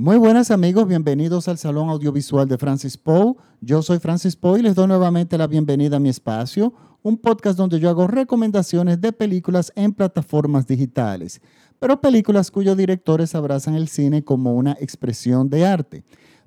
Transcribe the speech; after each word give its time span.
Muy 0.00 0.16
buenas 0.16 0.50
amigos, 0.50 0.88
bienvenidos 0.88 1.46
al 1.46 1.58
Salón 1.58 1.90
Audiovisual 1.90 2.48
de 2.48 2.56
Francis 2.56 2.96
Poe. 2.96 3.34
Yo 3.60 3.82
soy 3.82 3.98
Francis 3.98 4.34
Poe 4.34 4.58
y 4.58 4.62
les 4.62 4.74
doy 4.74 4.86
nuevamente 4.86 5.36
la 5.36 5.46
bienvenida 5.46 5.98
a 5.98 6.00
mi 6.00 6.08
espacio, 6.08 6.72
un 7.02 7.18
podcast 7.18 7.58
donde 7.58 7.78
yo 7.78 7.90
hago 7.90 8.06
recomendaciones 8.06 8.98
de 9.02 9.12
películas 9.12 9.70
en 9.76 9.92
plataformas 9.92 10.66
digitales, 10.66 11.42
pero 11.78 12.00
películas 12.00 12.50
cuyos 12.50 12.78
directores 12.78 13.34
abrazan 13.34 13.74
el 13.74 13.88
cine 13.88 14.24
como 14.24 14.54
una 14.54 14.74
expresión 14.80 15.50
de 15.50 15.66
arte. 15.66 16.02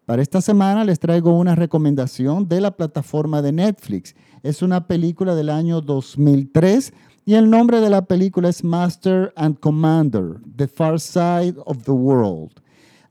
Para 0.08 0.24
esta 0.24 0.42
semana 0.42 0.84
les 0.84 1.00
traigo 1.00 1.38
una 1.38 1.54
recomendación 1.54 2.48
de 2.50 2.60
la 2.60 2.72
plataforma 2.72 3.44
de 3.44 3.52
Netflix. 3.52 4.16
Es 4.42 4.64
una 4.64 4.88
película 4.88 5.36
del 5.36 5.52
año 5.52 5.80
2003 5.80 6.92
y 7.24 7.36
el 7.36 7.52
nombre 7.52 7.82
de 7.82 7.92
la 7.92 8.04
película 8.06 8.50
es 8.50 8.64
Master 8.64 9.32
and 9.36 9.60
Commander, 9.60 10.40
The 10.56 10.68
Far 10.68 11.00
Side 11.00 11.58
of 11.68 11.84
the 11.84 11.92
World. 11.92 12.63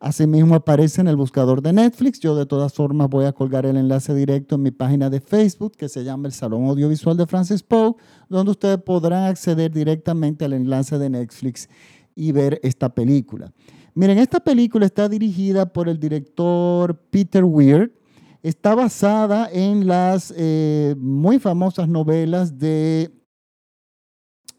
Asimismo 0.02 0.56
aparece 0.56 1.00
en 1.00 1.06
el 1.06 1.14
buscador 1.14 1.62
de 1.62 1.72
Netflix. 1.72 2.18
Yo 2.18 2.34
de 2.34 2.44
todas 2.44 2.72
formas 2.72 3.08
voy 3.08 3.24
a 3.24 3.30
colgar 3.30 3.66
el 3.66 3.76
enlace 3.76 4.12
directo 4.12 4.56
en 4.56 4.62
mi 4.62 4.72
página 4.72 5.08
de 5.08 5.20
Facebook 5.20 5.76
que 5.76 5.88
se 5.88 6.02
llama 6.02 6.26
el 6.26 6.32
Salón 6.32 6.64
Audiovisual 6.64 7.16
de 7.16 7.24
Francis 7.24 7.62
Poe, 7.62 7.94
donde 8.28 8.50
ustedes 8.50 8.78
podrán 8.78 9.26
acceder 9.26 9.70
directamente 9.70 10.44
al 10.44 10.54
enlace 10.54 10.98
de 10.98 11.08
Netflix 11.08 11.68
y 12.16 12.32
ver 12.32 12.58
esta 12.64 12.92
película. 12.92 13.52
Miren, 13.94 14.18
esta 14.18 14.40
película 14.40 14.86
está 14.86 15.08
dirigida 15.08 15.72
por 15.72 15.88
el 15.88 16.00
director 16.00 16.98
Peter 17.10 17.44
Weir. 17.44 17.96
Está 18.42 18.74
basada 18.74 19.50
en 19.52 19.86
las 19.86 20.34
eh, 20.36 20.96
muy 20.98 21.38
famosas 21.38 21.88
novelas 21.88 22.58
de, 22.58 23.08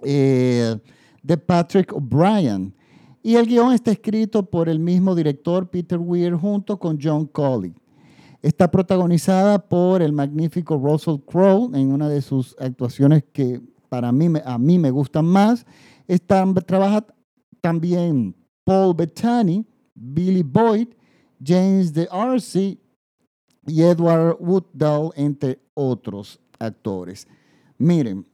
eh, 0.04 0.78
de 1.22 1.38
Patrick 1.38 1.92
O'Brien. 1.92 2.74
Y 3.26 3.38
el 3.38 3.48
guion 3.48 3.72
está 3.72 3.92
escrito 3.92 4.44
por 4.44 4.68
el 4.68 4.80
mismo 4.80 5.16
director 5.16 5.70
Peter 5.70 5.98
Weir 5.98 6.36
junto 6.36 6.78
con 6.78 7.00
John 7.02 7.26
Colley. 7.26 7.74
Está 8.42 8.70
protagonizada 8.70 9.58
por 9.58 10.02
el 10.02 10.12
magnífico 10.12 10.78
Russell 10.78 11.22
Crowe 11.26 11.72
en 11.74 11.94
una 11.94 12.10
de 12.10 12.22
sus 12.22 12.54
actuaciones 12.60 13.24
que 13.32 13.62
para 13.88 14.12
mí, 14.12 14.28
a 14.44 14.58
mí 14.58 14.78
me 14.78 14.92
gustan 14.92 15.24
más. 15.24 15.66
Está, 16.06 16.46
trabaja 16.66 17.06
también 17.62 18.36
Paul 18.66 18.94
Bettany, 18.94 19.66
Billy 19.96 20.44
Boyd, 20.44 20.90
James 21.42 21.94
de 21.94 22.10
y 23.66 23.82
Edward 23.82 24.36
Woodall, 24.42 25.12
entre 25.16 25.62
otros 25.74 26.42
actores. 26.60 27.26
Miren, 27.78 28.28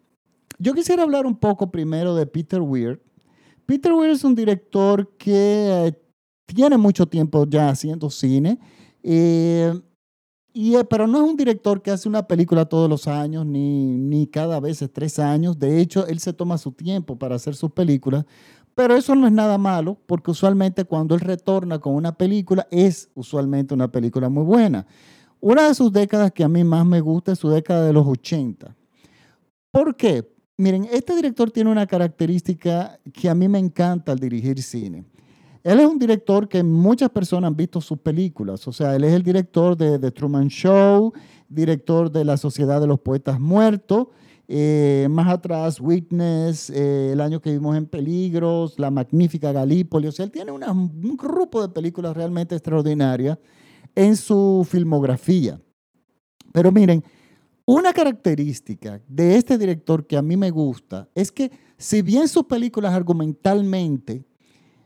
yo 0.58 0.74
quisiera 0.74 1.04
hablar 1.04 1.28
un 1.28 1.36
poco 1.36 1.70
primero 1.70 2.16
de 2.16 2.26
Peter 2.26 2.62
Weir, 2.62 3.00
Peter 3.70 3.94
Weir 3.94 4.10
es 4.10 4.24
un 4.24 4.34
director 4.34 5.16
que 5.16 5.32
eh, 5.86 5.94
tiene 6.48 6.76
mucho 6.76 7.06
tiempo 7.06 7.46
ya 7.48 7.70
haciendo 7.70 8.10
cine, 8.10 8.58
eh, 9.04 9.80
y, 10.52 10.76
eh, 10.76 10.84
pero 10.86 11.06
no 11.06 11.24
es 11.24 11.30
un 11.30 11.38
director 11.38 11.80
que 11.80 11.92
hace 11.92 12.10
una 12.10 12.26
película 12.26 12.66
todos 12.66 12.90
los 12.90 13.08
años, 13.08 13.46
ni, 13.46 13.96
ni 13.96 14.26
cada 14.26 14.60
vez 14.60 14.82
es 14.82 14.92
tres 14.92 15.20
años. 15.20 15.60
De 15.60 15.80
hecho, 15.80 16.08
él 16.08 16.18
se 16.18 16.34
toma 16.34 16.58
su 16.58 16.72
tiempo 16.72 17.16
para 17.20 17.36
hacer 17.36 17.56
sus 17.56 17.70
películas, 17.70 18.26
pero 18.74 18.96
eso 18.96 19.14
no 19.14 19.28
es 19.28 19.34
nada 19.34 19.60
malo, 19.60 20.00
porque 20.08 20.32
usualmente 20.32 20.84
cuando 20.84 21.14
él 21.14 21.22
retorna 21.22 21.78
con 21.78 21.94
una 21.94 22.18
película, 22.18 22.68
es 22.72 23.12
usualmente 23.14 23.76
una 23.76 23.92
película 23.92 24.30
muy 24.30 24.46
buena. 24.46 24.88
Una 25.40 25.68
de 25.68 25.76
sus 25.76 25.94
décadas 25.94 26.32
que 26.32 26.44
a 26.44 26.50
mí 26.50 26.64
más 26.64 26.88
me 26.88 27.02
gusta 27.02 27.34
es 27.34 27.38
su 27.38 27.50
década 27.50 27.86
de 27.86 27.94
los 27.94 28.08
80. 28.08 28.76
¿Por 29.70 29.96
qué? 29.96 30.39
Miren, 30.60 30.90
este 30.92 31.16
director 31.16 31.50
tiene 31.52 31.72
una 31.72 31.88
característica 31.88 33.00
que 33.14 33.30
a 33.30 33.34
mí 33.34 33.48
me 33.48 33.60
encanta 33.60 34.12
al 34.12 34.20
dirigir 34.20 34.62
cine. 34.62 35.06
Él 35.64 35.80
es 35.80 35.86
un 35.86 35.98
director 35.98 36.50
que 36.50 36.62
muchas 36.64 37.10
personas 37.12 37.48
han 37.48 37.56
visto 37.56 37.80
sus 37.80 37.98
películas. 38.00 38.68
O 38.68 38.74
sea, 38.74 38.94
él 38.94 39.06
es 39.06 39.14
el 39.14 39.24
director 39.24 39.78
de 39.78 39.98
The 39.98 40.12
Truman 40.12 40.50
Show, 40.50 41.14
director 41.48 42.12
de 42.12 42.26
La 42.26 42.36
Sociedad 42.36 42.82
de 42.82 42.88
los 42.88 43.00
Poetas 43.00 43.40
Muertos, 43.40 44.08
eh, 44.50 45.08
más 45.10 45.30
atrás 45.30 45.80
Witness, 45.80 46.70
eh, 46.72 47.12
el 47.14 47.22
año 47.22 47.40
que 47.40 47.54
vimos 47.54 47.78
en 47.78 47.86
Peligros, 47.86 48.78
La 48.78 48.92
Magnífica 48.92 49.54
Galípoli. 49.54 50.08
O 50.08 50.12
sea, 50.12 50.26
él 50.26 50.32
tiene 50.32 50.52
un 50.52 51.16
grupo 51.16 51.62
de 51.62 51.70
películas 51.70 52.18
realmente 52.18 52.56
extraordinarias 52.56 53.38
en 53.96 54.18
su 54.18 54.68
filmografía. 54.70 55.58
Pero 56.52 56.70
miren, 56.74 57.02
una 57.72 57.94
característica 57.94 59.00
de 59.08 59.36
este 59.36 59.58
director 59.58 60.08
que 60.08 60.18
a 60.18 60.24
mí 60.24 60.36
me 60.36 60.50
gusta 60.50 61.08
es 61.14 61.32
que 61.32 61.52
si 61.78 62.02
bien 62.02 62.28
sus 62.28 62.46
películas 62.46 62.94
argumentalmente 62.94 64.26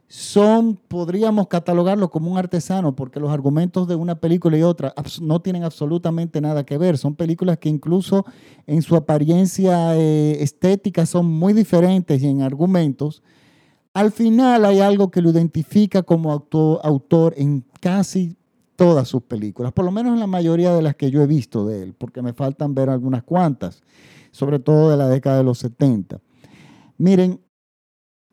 son, 0.09 0.75
podríamos 0.89 1.47
catalogarlo 1.47 2.11
como 2.11 2.29
un 2.29 2.37
artesano, 2.37 2.93
porque 2.93 3.21
los 3.21 3.31
argumentos 3.31 3.87
de 3.87 3.95
una 3.95 4.15
película 4.15 4.57
y 4.57 4.63
otra 4.63 4.93
no 5.21 5.41
tienen 5.41 5.63
absolutamente 5.63 6.41
nada 6.41 6.65
que 6.65 6.77
ver. 6.77 6.97
Son 6.97 7.15
películas 7.15 7.57
que 7.57 7.69
incluso 7.69 8.25
en 8.67 8.81
su 8.81 8.97
apariencia 8.97 9.95
eh, 9.95 10.43
estética 10.43 11.05
son 11.05 11.25
muy 11.25 11.53
diferentes 11.53 12.21
y 12.21 12.27
en 12.27 12.41
argumentos. 12.41 13.23
Al 13.93 14.11
final 14.11 14.65
hay 14.65 14.81
algo 14.81 15.09
que 15.09 15.21
lo 15.21 15.29
identifica 15.29 16.03
como 16.03 16.31
autor 16.83 17.33
en 17.37 17.63
casi 17.79 18.35
todas 18.75 19.07
sus 19.07 19.23
películas, 19.23 19.73
por 19.73 19.85
lo 19.85 19.91
menos 19.91 20.13
en 20.13 20.19
la 20.19 20.27
mayoría 20.27 20.73
de 20.73 20.81
las 20.81 20.95
que 20.95 21.11
yo 21.11 21.21
he 21.21 21.27
visto 21.27 21.65
de 21.65 21.83
él, 21.83 21.93
porque 21.93 22.21
me 22.21 22.33
faltan 22.33 22.73
ver 22.73 22.89
algunas 22.89 23.23
cuantas, 23.23 23.81
sobre 24.31 24.59
todo 24.59 24.89
de 24.89 24.97
la 24.97 25.07
década 25.07 25.37
de 25.37 25.43
los 25.43 25.59
70. 25.59 26.19
Miren, 26.97 27.39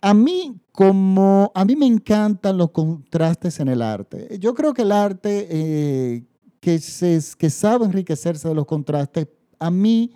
a 0.00 0.14
mí 0.14 0.60
como 0.72 1.52
a 1.54 1.64
mí 1.64 1.76
me 1.76 1.86
encantan 1.86 2.56
los 2.56 2.70
contrastes 2.70 3.60
en 3.60 3.68
el 3.68 3.82
arte. 3.82 4.38
Yo 4.40 4.54
creo 4.54 4.72
que 4.72 4.82
el 4.82 4.92
arte 4.92 5.46
eh, 5.50 6.24
que, 6.60 6.80
sabe 6.80 7.86
enriquecerse 7.86 8.48
de 8.48 8.54
los 8.54 8.66
contrastes, 8.66 9.28
a 9.58 9.70
mí 9.70 10.12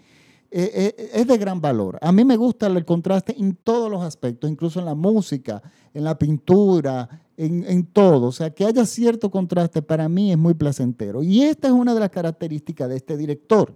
es 0.55 1.27
de 1.27 1.37
gran 1.37 1.61
valor. 1.61 1.99
A 2.01 2.13
mí 2.13 2.25
me 2.25 2.37
gusta 2.37 2.69
el 2.69 2.85
contraste 2.85 3.35
en 3.37 3.57
todos 3.57 3.91
los 3.91 4.03
aspectos, 4.03 4.49
incluso 4.49 4.79
en 4.79 4.87
la 4.87 4.95
música, 4.95 5.61
en 5.93 6.05
la 6.05 6.17
pintura, 6.17 7.09
en, 7.37 7.87
todo. 7.87 8.29
O 8.29 8.33
sea, 8.33 8.51
que 8.51 8.65
haya 8.65 8.87
cierto 8.87 9.31
contraste 9.33 9.83
para 9.83 10.09
mí 10.09 10.31
es 10.31 10.39
muy 10.39 10.55
placentero. 10.55 11.25
Y 11.25 11.43
esta 11.43 11.69
es 11.69 11.75
una 11.75 11.93
de 11.93 12.01
las 12.01 12.11
características 12.11 12.89
de 12.89 12.97
este 12.97 13.17
director. 13.17 13.75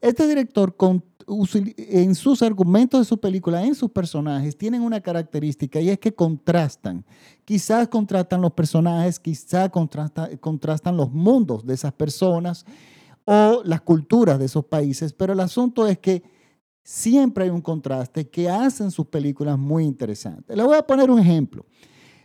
Este 0.00 0.26
director 0.26 0.74
en 1.26 2.14
sus 2.14 2.40
argumentos 2.40 3.00
de 3.00 3.04
su 3.04 3.18
película, 3.18 3.62
en 3.62 3.74
sus 3.74 3.90
personajes, 3.90 4.56
tienen 4.56 4.80
una 4.80 5.02
característica 5.02 5.80
y 5.80 5.90
es 5.90 5.98
que 5.98 6.14
contrastan. 6.14 7.04
Quizás 7.44 7.88
contrastan 7.88 8.40
los 8.40 8.52
personajes, 8.52 9.20
quizás 9.20 9.70
contrastan 9.70 10.96
los 10.96 11.10
mundos 11.10 11.66
de 11.66 11.74
esas 11.74 11.92
personas 11.92 12.64
o 13.26 13.62
las 13.64 13.82
culturas 13.82 14.38
de 14.38 14.46
esos 14.46 14.64
países, 14.64 15.12
pero 15.12 15.34
el 15.34 15.40
asunto 15.40 15.86
es 15.86 15.98
que 15.98 16.22
siempre 16.82 17.44
hay 17.44 17.50
un 17.50 17.60
contraste 17.60 18.28
que 18.28 18.48
hacen 18.48 18.90
sus 18.90 19.06
películas 19.06 19.58
muy 19.58 19.84
interesantes. 19.84 20.56
Le 20.56 20.62
voy 20.62 20.76
a 20.76 20.86
poner 20.86 21.10
un 21.10 21.18
ejemplo. 21.18 21.66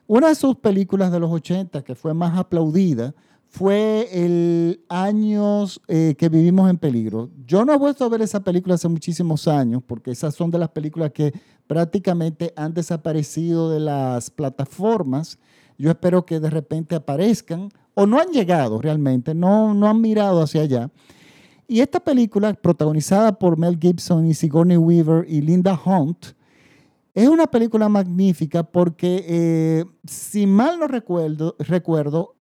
Una 0.05 0.29
de 0.29 0.35
sus 0.35 0.55
películas 0.55 1.11
de 1.11 1.19
los 1.19 1.31
80 1.31 1.83
que 1.83 1.95
fue 1.95 2.13
más 2.13 2.37
aplaudida 2.37 3.15
fue 3.47 4.07
el 4.11 4.85
Años 4.87 5.81
eh, 5.87 6.15
que 6.17 6.29
vivimos 6.29 6.69
en 6.69 6.77
peligro. 6.77 7.31
Yo 7.45 7.65
no 7.65 7.73
he 7.73 7.77
vuelto 7.77 8.05
a 8.05 8.09
ver 8.09 8.21
esa 8.21 8.43
película 8.43 8.75
hace 8.75 8.87
muchísimos 8.87 9.47
años 9.47 9.81
porque 9.85 10.11
esas 10.11 10.35
son 10.35 10.51
de 10.51 10.59
las 10.59 10.69
películas 10.69 11.11
que 11.11 11.33
prácticamente 11.65 12.53
han 12.55 12.73
desaparecido 12.73 13.71
de 13.71 13.79
las 13.79 14.29
plataformas. 14.29 15.39
Yo 15.77 15.89
espero 15.89 16.25
que 16.25 16.39
de 16.39 16.49
repente 16.49 16.95
aparezcan 16.95 17.69
o 17.93 18.05
no 18.05 18.19
han 18.19 18.29
llegado 18.29 18.81
realmente, 18.81 19.33
no, 19.33 19.73
no 19.73 19.87
han 19.87 20.01
mirado 20.01 20.41
hacia 20.41 20.61
allá. 20.61 20.89
Y 21.67 21.79
esta 21.79 21.99
película, 22.01 22.53
protagonizada 22.53 23.37
por 23.39 23.57
Mel 23.57 23.77
Gibson 23.79 24.27
y 24.27 24.33
Sigourney 24.33 24.77
Weaver 24.77 25.25
y 25.29 25.41
Linda 25.41 25.79
Hunt, 25.85 26.33
es 27.13 27.27
una 27.27 27.47
película 27.47 27.89
magnífica 27.89 28.63
porque, 28.63 29.25
eh, 29.27 29.85
si 30.05 30.47
mal 30.47 30.79
no 30.79 30.87
recuerdo, 30.87 31.55
recuerdo 31.59 32.35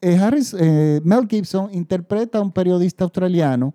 eh, 0.00 0.16
Harris, 0.16 0.54
eh, 0.58 1.00
Mel 1.04 1.26
Gibson 1.28 1.70
interpreta 1.72 2.38
a 2.38 2.42
un 2.42 2.52
periodista 2.52 3.04
australiano 3.04 3.74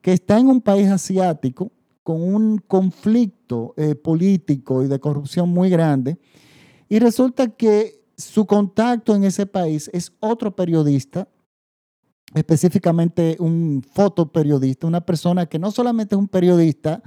que 0.00 0.12
está 0.12 0.38
en 0.38 0.48
un 0.48 0.60
país 0.60 0.88
asiático 0.88 1.70
con 2.02 2.22
un 2.22 2.58
conflicto 2.58 3.74
político 4.02 4.82
y 4.82 4.88
de 4.88 4.98
corrupción 4.98 5.50
muy 5.50 5.68
grande. 5.68 6.16
Y 6.88 7.00
resulta 7.00 7.48
que 7.48 7.97
su 8.18 8.44
contacto 8.46 9.14
en 9.14 9.24
ese 9.24 9.46
país 9.46 9.88
es 9.92 10.12
otro 10.18 10.54
periodista, 10.54 11.28
específicamente 12.34 13.36
un 13.38 13.82
fotoperiodista, 13.94 14.86
una 14.86 15.00
persona 15.00 15.46
que 15.46 15.58
no 15.58 15.70
solamente 15.70 16.16
es 16.16 16.18
un 16.18 16.28
periodista, 16.28 17.00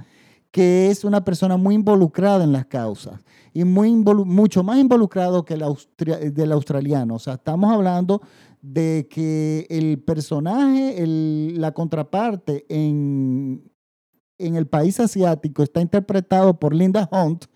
que 0.50 0.90
es 0.90 1.04
una 1.04 1.22
persona 1.22 1.56
muy 1.56 1.74
involucrada 1.74 2.44
en 2.44 2.52
las 2.52 2.66
causas 2.66 3.20
y 3.52 3.64
muy 3.64 3.90
mucho 3.92 4.62
más 4.62 4.78
involucrado 4.78 5.44
que 5.44 5.54
el 5.54 6.52
australiano. 6.52 7.14
O 7.14 7.18
sea, 7.18 7.34
estamos 7.34 7.72
hablando 7.72 8.22
de 8.62 9.06
que 9.10 9.66
el 9.68 10.02
personaje, 10.02 11.04
la 11.06 11.72
contraparte 11.72 12.64
en, 12.68 13.70
en, 14.38 14.56
el 14.56 14.66
país 14.66 14.98
asiático 15.00 15.62
está 15.62 15.80
interpretado 15.80 16.58
por 16.58 16.74
Linda 16.74 17.08
Hunt, 17.12 17.46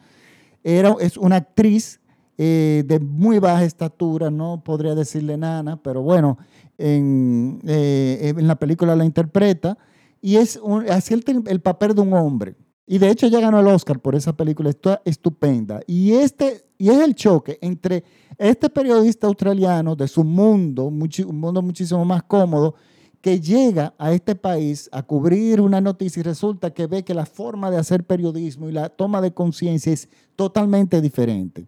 era, 0.63 0.97
es 1.01 1.17
una 1.17 1.37
actriz 1.37 2.01
eh, 2.39 2.85
de 2.87 3.01
muy 3.01 3.39
baja 3.39 3.65
estatura, 3.65 4.31
no 4.31 4.63
podría 4.63 4.95
decirle 4.95 5.37
nana, 5.37 5.81
pero 5.83 6.03
bueno, 6.03 6.39
en, 6.79 7.61
eh, 7.67 8.35
en 8.37 8.47
la 8.47 8.57
película 8.57 8.95
la 8.95 9.05
interpreta 9.05 9.79
y 10.21 10.37
es 10.37 10.61
así 10.91 11.15
el, 11.15 11.25
el, 11.47 11.61
papel 11.61 11.95
de 11.95 12.01
un 12.03 12.13
hombre. 12.13 12.57
Y 12.87 12.99
de 12.99 13.11
hecho 13.11 13.27
ya 13.27 13.41
ganó 13.41 13.61
el 13.61 13.67
Oscar 13.67 14.01
por 14.01 14.15
esa 14.15 14.37
película, 14.37 14.71
está 14.71 15.03
estupenda. 15.05 15.81
Y, 15.87 16.13
este, 16.13 16.65
y 16.79 16.91
es 16.91 16.99
el 16.99 17.15
choque 17.15 17.59
entre 17.61 18.05
este 18.39 18.69
periodista 18.71 19.27
australiano 19.27 19.97
de 19.97 20.07
su 20.07 20.23
mundo, 20.23 20.85
un 20.85 21.41
mundo 21.41 21.63
muchísimo 21.63 22.05
más 22.05 22.23
cómodo, 22.25 22.75
que 23.21 23.41
llega 23.41 23.95
a 23.99 24.13
este 24.13 24.37
país 24.37 24.89
a 24.93 25.03
cubrir 25.03 25.61
una 25.61 25.81
noticia 25.81 26.21
y 26.21 26.23
resulta 26.23 26.73
que 26.73 26.87
ve 26.87 27.03
que 27.03 27.15
la 27.15 27.27
forma 27.27 27.71
de 27.71 27.79
hacer 27.79 28.05
periodismo 28.05 28.69
y 28.69 28.73
la 28.73 28.89
toma 28.89 29.21
de 29.21 29.33
conciencia 29.33 29.93
es 29.93 30.09
totalmente 30.37 31.01
diferente. 31.01 31.67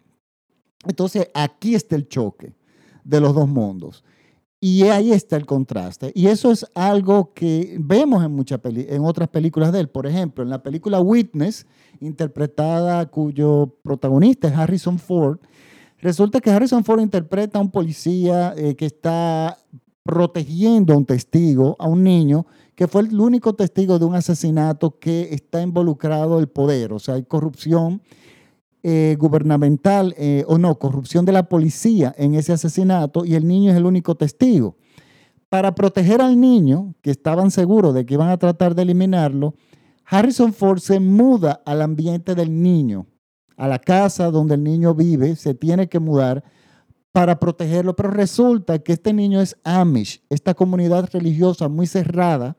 Entonces, 0.85 1.29
aquí 1.33 1.75
está 1.75 1.95
el 1.95 2.07
choque 2.07 2.53
de 3.03 3.19
los 3.19 3.33
dos 3.33 3.47
mundos. 3.47 4.03
Y 4.61 4.83
ahí 4.83 5.13
está 5.13 5.37
el 5.37 5.45
contraste. 5.45 6.11
Y 6.13 6.27
eso 6.27 6.51
es 6.51 6.65
algo 6.75 7.33
que 7.33 7.77
vemos 7.79 8.23
en, 8.23 8.31
muchas 8.31 8.59
en 8.63 9.05
otras 9.05 9.29
películas 9.29 9.71
de 9.71 9.79
él. 9.79 9.89
Por 9.89 10.05
ejemplo, 10.05 10.43
en 10.43 10.49
la 10.49 10.61
película 10.61 10.99
Witness, 10.99 11.65
interpretada 12.01 13.05
cuyo 13.05 13.77
protagonista 13.81 14.49
es 14.49 14.55
Harrison 14.55 14.99
Ford, 14.99 15.39
resulta 15.99 16.41
que 16.41 16.51
Harrison 16.51 16.83
Ford 16.83 16.99
interpreta 16.99 17.57
a 17.57 17.61
un 17.61 17.71
policía 17.71 18.53
eh, 18.57 18.75
que 18.75 18.85
está 18.85 19.57
protegiendo 20.03 20.93
a 20.93 20.97
un 20.97 21.05
testigo, 21.05 21.77
a 21.79 21.87
un 21.87 22.03
niño, 22.03 22.45
que 22.75 22.87
fue 22.87 23.03
el 23.03 23.19
único 23.19 23.53
testigo 23.53 23.97
de 23.97 24.05
un 24.05 24.15
asesinato 24.15 24.99
que 24.99 25.33
está 25.33 25.61
involucrado 25.61 26.39
el 26.39 26.47
poder. 26.47 26.91
O 26.91 26.99
sea, 26.99 27.15
hay 27.15 27.23
corrupción 27.23 28.01
eh, 28.81 29.17
gubernamental 29.19 30.15
eh, 30.17 30.45
o 30.47 30.57
no, 30.57 30.79
corrupción 30.79 31.25
de 31.25 31.31
la 31.31 31.49
policía 31.49 32.13
en 32.17 32.35
ese 32.35 32.53
asesinato 32.53 33.25
y 33.25 33.35
el 33.35 33.47
niño 33.47 33.71
es 33.71 33.77
el 33.77 33.85
único 33.85 34.15
testigo. 34.15 34.77
Para 35.49 35.75
proteger 35.75 36.21
al 36.21 36.39
niño, 36.39 36.95
que 37.01 37.11
estaban 37.11 37.51
seguros 37.51 37.93
de 37.93 38.05
que 38.05 38.13
iban 38.13 38.29
a 38.29 38.37
tratar 38.37 38.75
de 38.75 38.83
eliminarlo, 38.83 39.55
Harrison 40.05 40.53
Ford 40.53 40.79
se 40.79 40.99
muda 40.99 41.61
al 41.65 41.81
ambiente 41.81 42.35
del 42.35 42.61
niño, 42.61 43.07
a 43.57 43.67
la 43.67 43.79
casa 43.79 44.31
donde 44.31 44.55
el 44.55 44.63
niño 44.63 44.93
vive, 44.95 45.35
se 45.35 45.53
tiene 45.53 45.89
que 45.89 45.99
mudar 45.99 46.43
para 47.11 47.39
protegerlo, 47.39 47.95
pero 47.95 48.11
resulta 48.11 48.79
que 48.79 48.93
este 48.93 49.11
niño 49.11 49.41
es 49.41 49.57
Amish, 49.63 50.23
esta 50.29 50.53
comunidad 50.53 51.09
religiosa 51.11 51.67
muy 51.67 51.85
cerrada, 51.87 52.55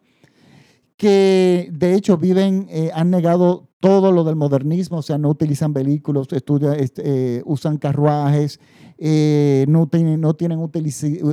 que 1.01 1.71
de 1.73 1.95
hecho 1.95 2.19
viven, 2.19 2.67
eh, 2.69 2.91
han 2.93 3.09
negado 3.09 3.71
todo 3.81 4.13
lo 4.13 4.23
del 4.23 4.37
modernismo, 4.37 4.99
o 4.99 5.03
sea, 5.03 5.17
no 5.17 5.31
utilizan 5.31 5.73
vehículos, 5.73 6.29
estudian, 6.31 6.75
este, 6.79 7.03
eh, 7.07 7.43
usan 7.47 7.79
carruajes, 7.79 8.61
eh, 8.99 9.65
no 9.67 9.89
tienen, 9.89 10.21
no 10.21 10.35
tienen 10.35 10.61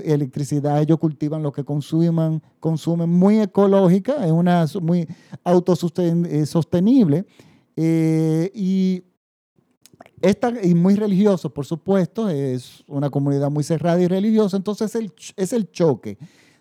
electricidad, 0.05 0.81
ellos 0.81 0.99
cultivan 0.99 1.43
lo 1.43 1.51
que 1.51 1.65
consuman, 1.65 2.41
consumen. 2.61 3.09
Muy 3.09 3.41
ecológica, 3.41 4.25
es 4.25 4.31
una 4.31 4.65
muy 4.81 5.05
autosostenible 5.43 7.25
y, 7.75 9.03
esta, 10.21 10.53
y 10.63 10.75
muy 10.75 10.95
religioso, 10.95 11.53
por 11.53 11.65
supuesto, 11.65 12.29
es 12.29 12.85
una 12.87 13.09
comunidad 13.09 13.51
muy 13.51 13.65
cerrada 13.65 14.01
y 14.01 14.07
religiosa, 14.07 14.55
entonces 14.55 14.95
el, 14.95 15.11
es 15.35 15.51
el 15.51 15.69
choque 15.71 16.17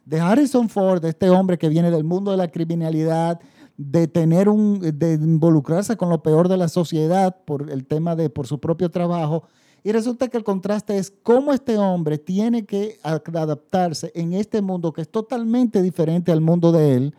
de 0.07 0.21
Harrison 0.21 0.69
Ford, 0.69 1.03
de 1.03 1.11
este 1.11 1.29
hombre 1.29 1.59
que 1.59 1.69
viene 1.69 1.91
del 1.91 2.05
mundo 2.05 2.31
de 2.31 2.37
la 2.37 2.49
criminalidad, 2.49 3.41
de 3.77 4.07
tener 4.07 4.49
un, 4.49 4.81
de 4.81 5.15
involucrarse 5.15 5.97
con 5.97 6.09
lo 6.09 6.23
peor 6.23 6.49
de 6.49 6.57
la 6.57 6.69
sociedad 6.69 7.37
por 7.45 7.71
el 7.71 7.85
tema 7.87 8.17
de, 8.17 8.31
por 8.31 8.47
su 8.47 8.59
propio 8.59 8.91
trabajo. 8.91 9.43
Y 9.83 9.93
resulta 9.93 10.29
que 10.29 10.37
el 10.39 10.45
contraste 10.45 10.97
es 10.97 11.13
cómo 11.23 11.53
este 11.53 11.77
hombre 11.77 12.19
tiene 12.19 12.65
que 12.65 12.99
adaptarse 13.03 14.13
en 14.15 14.33
este 14.33 14.63
mundo 14.63 14.93
que 14.93 15.03
es 15.03 15.11
totalmente 15.11 15.83
diferente 15.83 16.33
al 16.33 16.41
mundo 16.41 16.73
de 16.73 16.95
él, 16.95 17.15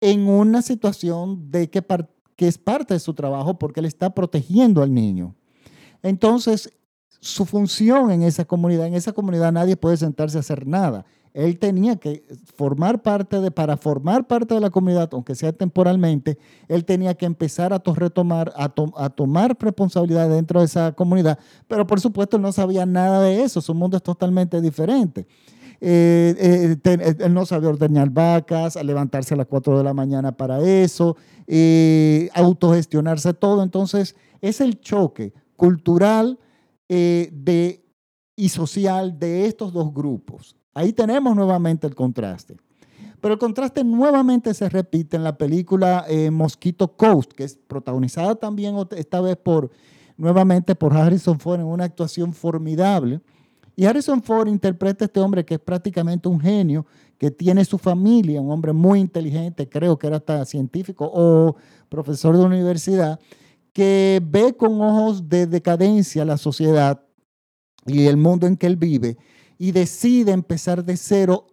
en 0.00 0.28
una 0.28 0.62
situación 0.62 1.50
de 1.50 1.70
que, 1.70 1.82
que 2.36 2.46
es 2.46 2.58
parte 2.58 2.94
de 2.94 3.00
su 3.00 3.14
trabajo 3.14 3.58
porque 3.58 3.80
él 3.80 3.86
está 3.86 4.14
protegiendo 4.14 4.82
al 4.82 4.92
niño. 4.92 5.34
Entonces, 6.02 6.70
su 7.20 7.46
función 7.46 8.10
en 8.10 8.22
esa 8.22 8.44
comunidad, 8.44 8.86
en 8.86 8.94
esa 8.94 9.12
comunidad 9.12 9.52
nadie 9.52 9.76
puede 9.76 9.96
sentarse 9.96 10.36
a 10.36 10.40
hacer 10.40 10.66
nada 10.66 11.06
él 11.34 11.58
tenía 11.58 11.96
que 11.96 12.24
formar 12.54 13.02
parte 13.02 13.40
de, 13.40 13.50
para 13.50 13.76
formar 13.76 14.26
parte 14.26 14.54
de 14.54 14.60
la 14.60 14.70
comunidad, 14.70 15.08
aunque 15.12 15.34
sea 15.34 15.52
temporalmente, 15.52 16.38
él 16.68 16.84
tenía 16.84 17.14
que 17.14 17.26
empezar 17.26 17.72
a, 17.72 17.82
retomar, 17.94 18.52
a, 18.56 18.68
tomar 19.10 19.56
responsabilidad 19.58 20.28
dentro 20.28 20.60
de 20.60 20.66
esa 20.66 20.92
comunidad, 20.92 21.38
pero 21.68 21.86
por 21.86 22.00
supuesto 22.00 22.36
él 22.36 22.42
no 22.42 22.52
sabía 22.52 22.84
nada 22.84 23.22
de 23.22 23.42
eso, 23.42 23.60
su 23.60 23.74
mundo 23.74 23.96
es 23.96 24.02
totalmente 24.02 24.60
diferente. 24.60 25.26
Eh, 25.84 26.36
eh, 26.38 26.76
eh, 26.84 27.16
él 27.18 27.34
no 27.34 27.44
sabía 27.44 27.70
ordeñar 27.70 28.08
vacas, 28.10 28.76
a 28.76 28.84
levantarse 28.84 29.34
a 29.34 29.36
las 29.36 29.48
4 29.48 29.78
de 29.78 29.84
la 29.84 29.92
mañana 29.94 30.30
para 30.30 30.60
eso, 30.60 31.16
autogestionarse 32.34 33.34
todo, 33.34 33.62
entonces 33.62 34.14
es 34.40 34.60
el 34.60 34.80
choque 34.80 35.32
cultural 35.56 36.38
y 36.88 38.48
social 38.48 39.18
de 39.18 39.46
estos 39.46 39.72
dos 39.72 39.92
grupos. 39.92 40.56
Ahí 40.74 40.92
tenemos 40.92 41.36
nuevamente 41.36 41.86
el 41.86 41.94
contraste. 41.94 42.56
Pero 43.20 43.34
el 43.34 43.38
contraste 43.38 43.84
nuevamente 43.84 44.52
se 44.52 44.68
repite 44.68 45.16
en 45.16 45.22
la 45.22 45.38
película 45.38 46.04
eh, 46.08 46.30
Mosquito 46.30 46.96
Coast, 46.96 47.32
que 47.32 47.44
es 47.44 47.56
protagonizada 47.56 48.34
también 48.34 48.74
esta 48.96 49.20
vez 49.20 49.36
por, 49.36 49.70
nuevamente 50.16 50.74
por 50.74 50.92
Harrison 50.96 51.38
Ford 51.38 51.60
en 51.60 51.66
una 51.66 51.84
actuación 51.84 52.32
formidable. 52.32 53.20
Y 53.76 53.84
Harrison 53.84 54.22
Ford 54.22 54.48
interpreta 54.48 55.04
a 55.04 55.06
este 55.06 55.20
hombre 55.20 55.44
que 55.44 55.54
es 55.54 55.60
prácticamente 55.60 56.28
un 56.28 56.40
genio, 56.40 56.84
que 57.16 57.30
tiene 57.30 57.64
su 57.64 57.78
familia, 57.78 58.40
un 58.40 58.50
hombre 58.50 58.72
muy 58.72 58.98
inteligente, 58.98 59.68
creo 59.68 59.96
que 59.96 60.08
era 60.08 60.16
hasta 60.16 60.44
científico 60.44 61.08
o 61.14 61.54
profesor 61.88 62.36
de 62.36 62.44
universidad, 62.44 63.20
que 63.72 64.20
ve 64.24 64.56
con 64.56 64.80
ojos 64.80 65.28
de 65.28 65.46
decadencia 65.46 66.24
la 66.24 66.36
sociedad 66.38 67.00
y 67.86 68.06
el 68.06 68.16
mundo 68.16 68.48
en 68.48 68.56
que 68.56 68.66
él 68.66 68.76
vive 68.76 69.16
y 69.62 69.70
decide 69.70 70.32
empezar 70.32 70.84
de 70.84 70.96
cero 70.96 71.46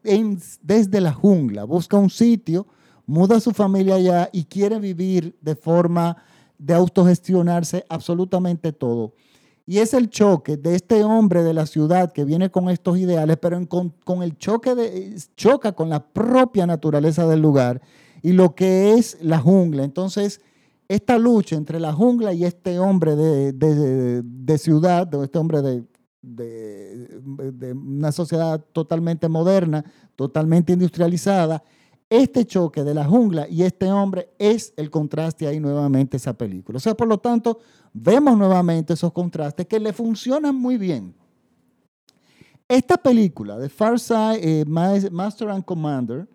desde 0.63 0.99
la 0.99 1.13
jungla. 1.13 1.63
Busca 1.63 1.95
un 1.95 2.09
sitio, 2.09 2.65
muda 3.05 3.37
a 3.37 3.39
su 3.39 3.51
familia 3.51 3.97
allá 3.97 4.29
y 4.33 4.45
quiere 4.45 4.79
vivir 4.79 5.37
de 5.41 5.55
forma 5.55 6.17
de 6.57 6.73
autogestionarse 6.73 7.85
absolutamente 7.87 8.73
todo. 8.73 9.13
Y 9.67 9.77
es 9.77 9.93
el 9.93 10.09
choque 10.09 10.57
de 10.57 10.73
este 10.73 11.03
hombre 11.03 11.43
de 11.43 11.53
la 11.53 11.67
ciudad 11.67 12.11
que 12.11 12.25
viene 12.25 12.49
con 12.49 12.71
estos 12.71 12.97
ideales, 12.97 13.37
pero 13.37 13.63
con, 13.67 14.23
el 14.23 14.35
choque 14.39 14.73
de, 14.73 15.15
choca 15.35 15.73
con 15.73 15.91
la 15.91 16.03
propia 16.03 16.65
naturaleza 16.65 17.27
del 17.27 17.41
lugar 17.41 17.79
y 18.23 18.31
lo 18.31 18.55
que 18.55 18.93
es 18.93 19.19
la 19.21 19.37
jungla. 19.37 19.83
Entonces, 19.83 20.41
esta 20.87 21.19
lucha 21.19 21.55
entre 21.55 21.79
la 21.79 21.93
jungla 21.93 22.33
y 22.33 22.43
este 22.43 22.79
hombre 22.79 23.15
de, 23.15 23.53
de, 23.53 24.23
de 24.23 24.57
ciudad, 24.57 25.07
este 25.23 25.37
hombre 25.37 25.61
de, 25.61 25.83
de, 26.21 27.21
una 27.73 28.11
sociedad 28.11 28.63
totalmente 28.73 29.27
moderna, 29.29 29.83
totalmente 30.15 30.73
industrializada, 30.73 31.63
este 32.09 32.45
choque 32.45 32.83
de 32.83 32.93
la 32.93 33.05
jungla 33.05 33.47
y 33.47 33.63
este 33.63 33.91
hombre 33.91 34.29
es 34.39 34.73
el 34.77 34.89
contraste 34.89 35.47
ahí 35.47 35.59
nuevamente 35.59 36.17
esa 36.17 36.33
película. 36.33 36.77
O 36.77 36.79
sea, 36.79 36.95
por 36.95 37.07
lo 37.07 37.19
tanto, 37.19 37.59
vemos 37.93 38.37
nuevamente 38.37 38.93
esos 38.93 39.13
contrastes 39.13 39.67
que 39.67 39.79
le 39.79 39.93
funcionan 39.93 40.55
muy 40.55 40.77
bien. 40.77 41.13
Esta 42.67 42.97
película 42.97 43.57
de 43.57 43.69
Far 43.69 43.99
Side, 43.99 44.61
eh, 44.61 44.65
Master 44.65 45.49
and 45.49 45.65
Commander, 45.65 46.27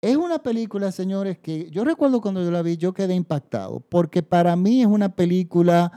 es 0.00 0.16
una 0.16 0.38
película, 0.38 0.92
señores, 0.92 1.38
que 1.38 1.70
yo 1.70 1.82
recuerdo 1.82 2.20
cuando 2.20 2.44
yo 2.44 2.50
la 2.50 2.60
vi, 2.62 2.76
yo 2.76 2.92
quedé 2.92 3.14
impactado, 3.14 3.80
porque 3.80 4.22
para 4.22 4.54
mí 4.54 4.82
es 4.82 4.86
una 4.86 5.08
película 5.08 5.90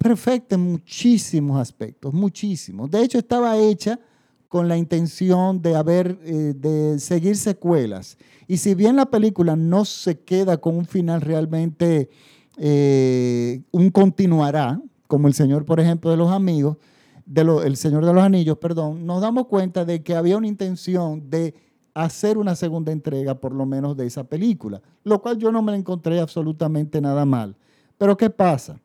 perfecta 0.00 0.54
en 0.54 0.62
muchísimos 0.62 1.60
aspectos, 1.60 2.14
muchísimos. 2.14 2.90
De 2.90 3.02
hecho, 3.02 3.18
estaba 3.18 3.58
hecha 3.58 4.00
con 4.48 4.66
la 4.66 4.78
intención 4.78 5.60
de 5.60 5.76
haber, 5.76 6.18
eh, 6.24 6.54
de 6.56 6.98
seguir 6.98 7.36
secuelas. 7.36 8.16
Y 8.48 8.56
si 8.56 8.74
bien 8.74 8.96
la 8.96 9.06
película 9.06 9.56
no 9.56 9.84
se 9.84 10.18
queda 10.20 10.56
con 10.56 10.76
un 10.76 10.86
final 10.86 11.20
realmente, 11.20 12.08
eh, 12.56 13.60
un 13.72 13.90
continuará, 13.90 14.80
como 15.06 15.28
el 15.28 15.34
Señor, 15.34 15.66
por 15.66 15.80
ejemplo, 15.80 16.10
de 16.10 16.16
los 16.16 16.30
amigos, 16.30 16.78
de 17.26 17.42
el 17.42 17.76
Señor 17.76 18.06
de 18.06 18.14
los 18.14 18.24
Anillos, 18.24 18.56
perdón, 18.56 19.04
nos 19.04 19.20
damos 19.20 19.48
cuenta 19.48 19.84
de 19.84 20.02
que 20.02 20.16
había 20.16 20.38
una 20.38 20.48
intención 20.48 21.28
de 21.28 21.54
hacer 21.92 22.38
una 22.38 22.56
segunda 22.56 22.90
entrega, 22.90 23.34
por 23.34 23.52
lo 23.52 23.66
menos, 23.66 23.98
de 23.98 24.06
esa 24.06 24.24
película, 24.24 24.80
lo 25.04 25.20
cual 25.20 25.36
yo 25.36 25.52
no 25.52 25.60
me 25.60 25.76
encontré 25.76 26.20
absolutamente 26.20 27.02
nada 27.02 27.26
mal. 27.26 27.54
Pero 27.98 28.16
¿qué 28.16 28.30
pasa? 28.30 28.80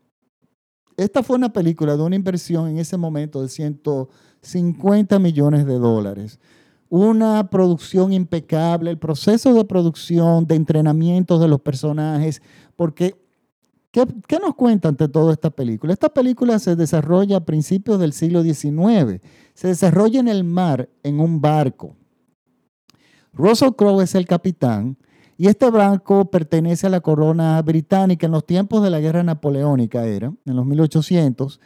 Esta 0.97 1.23
fue 1.23 1.35
una 1.35 1.51
película 1.51 1.97
de 1.97 2.03
una 2.03 2.15
inversión 2.15 2.69
en 2.69 2.77
ese 2.77 2.97
momento 2.97 3.41
de 3.41 3.49
150 3.49 5.19
millones 5.19 5.65
de 5.65 5.77
dólares. 5.77 6.39
Una 6.87 7.49
producción 7.49 8.13
impecable, 8.13 8.91
el 8.91 8.97
proceso 8.97 9.53
de 9.53 9.65
producción, 9.65 10.45
de 10.45 10.55
entrenamiento 10.55 11.39
de 11.39 11.47
los 11.47 11.59
personajes, 11.61 12.41
porque 12.75 13.15
¿Qué, 13.91 14.05
¿Qué, 14.27 14.39
nos 14.39 14.55
cuenta 14.55 14.89
ante 14.89 15.07
todo 15.07 15.31
esta 15.31 15.49
película? 15.49 15.93
Esta 15.93 16.09
película 16.09 16.59
se 16.59 16.75
desarrolla 16.75 17.37
a 17.37 17.45
principios 17.45 17.97
del 17.97 18.11
siglo 18.11 18.43
XIX. 18.43 19.21
Se 19.53 19.69
desarrolla 19.69 20.19
en 20.19 20.27
el 20.27 20.43
mar, 20.43 20.89
en 21.01 21.21
un 21.21 21.39
barco. 21.39 21.95
Russell 23.31 23.71
Crowe 23.77 24.01
es 24.01 24.13
el 24.15 24.27
capitán 24.27 24.97
y 25.37 25.47
este 25.47 25.69
barco 25.69 26.25
pertenece 26.31 26.87
a 26.87 26.89
la 26.89 27.01
corona 27.01 27.61
británica 27.61 28.25
en 28.25 28.31
los 28.31 28.45
tiempos 28.45 28.83
de 28.83 28.89
la 28.89 28.99
guerra 28.99 29.23
napoleónica, 29.23 30.05
era, 30.05 30.33
en 30.45 30.55
los 30.55 30.65
1800. 30.65 31.59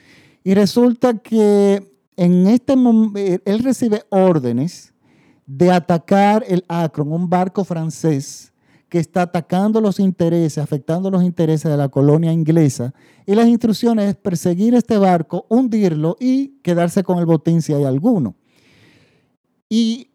Y 0.44 0.54
resulta 0.56 1.20
que 1.20 1.94
en 2.16 2.48
este 2.48 2.76
momento 2.76 3.44
él 3.46 3.60
recibe 3.60 4.04
órdenes 4.10 4.94
de 5.46 5.72
atacar 5.72 6.44
el 6.48 6.66
Akron, 6.68 7.12
un 7.12 7.30
barco 7.30 7.64
francés 7.64 8.54
que 8.90 8.98
está 8.98 9.22
atacando 9.22 9.80
los 9.82 10.00
intereses, 10.00 10.58
afectando 10.58 11.12
los 11.12 11.24
intereses 11.24 11.70
de 11.70 11.78
la 11.78 11.90
colonia 11.90 12.34
inglesa. 12.34 12.94
Y 13.28 13.36
las 13.36 13.48
instrucciones 13.48 14.10
es 14.10 14.16
perseguir 14.16 14.74
este 14.74 14.98
barco, 14.98 15.46
hundirlo 15.48 16.18
y 16.20 16.60
quedarse 16.64 17.04
con 17.04 17.20
el 17.20 17.28
botín 17.28 17.62
si 17.62 17.74
hay 17.74 17.84
alguno. 17.84 18.36
Y 19.70 20.09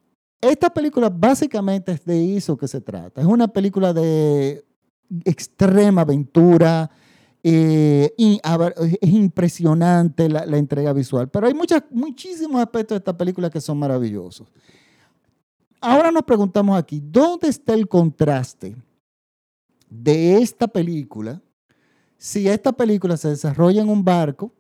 esta 0.50 0.70
película 0.70 1.10
básicamente 1.10 1.92
es 1.92 2.04
de 2.04 2.36
eso 2.36 2.56
que 2.56 2.68
se 2.68 2.80
trata. 2.80 3.20
Es 3.20 3.26
una 3.26 3.48
película 3.48 3.92
de 3.92 4.64
extrema 5.24 6.02
aventura. 6.02 6.90
Eh, 7.42 8.14
es 8.16 9.10
impresionante 9.10 10.28
la, 10.30 10.44
entrega 10.56 10.94
visual, 10.94 11.28
pero 11.28 11.46
hay 11.46 11.54
muchísimos 11.90 12.60
aspectos 12.60 12.94
de 12.94 12.98
esta 12.98 13.16
película 13.16 13.50
que 13.50 13.60
son 13.60 13.78
maravillosos. 13.78 14.48
Ahora 15.78 16.10
nos 16.10 16.22
preguntamos 16.22 16.78
aquí, 16.78 17.02
¿dónde 17.04 17.48
está 17.48 17.74
el 17.74 17.86
contraste 17.86 18.74
de 19.90 20.38
esta 20.38 20.66
película 20.66 21.42
si 22.16 22.48
esta 22.48 22.72
película 22.72 23.18
se 23.18 23.28
desarrolla 23.28 23.82
en 23.82 23.90
un 23.90 24.02
barco 24.02 24.50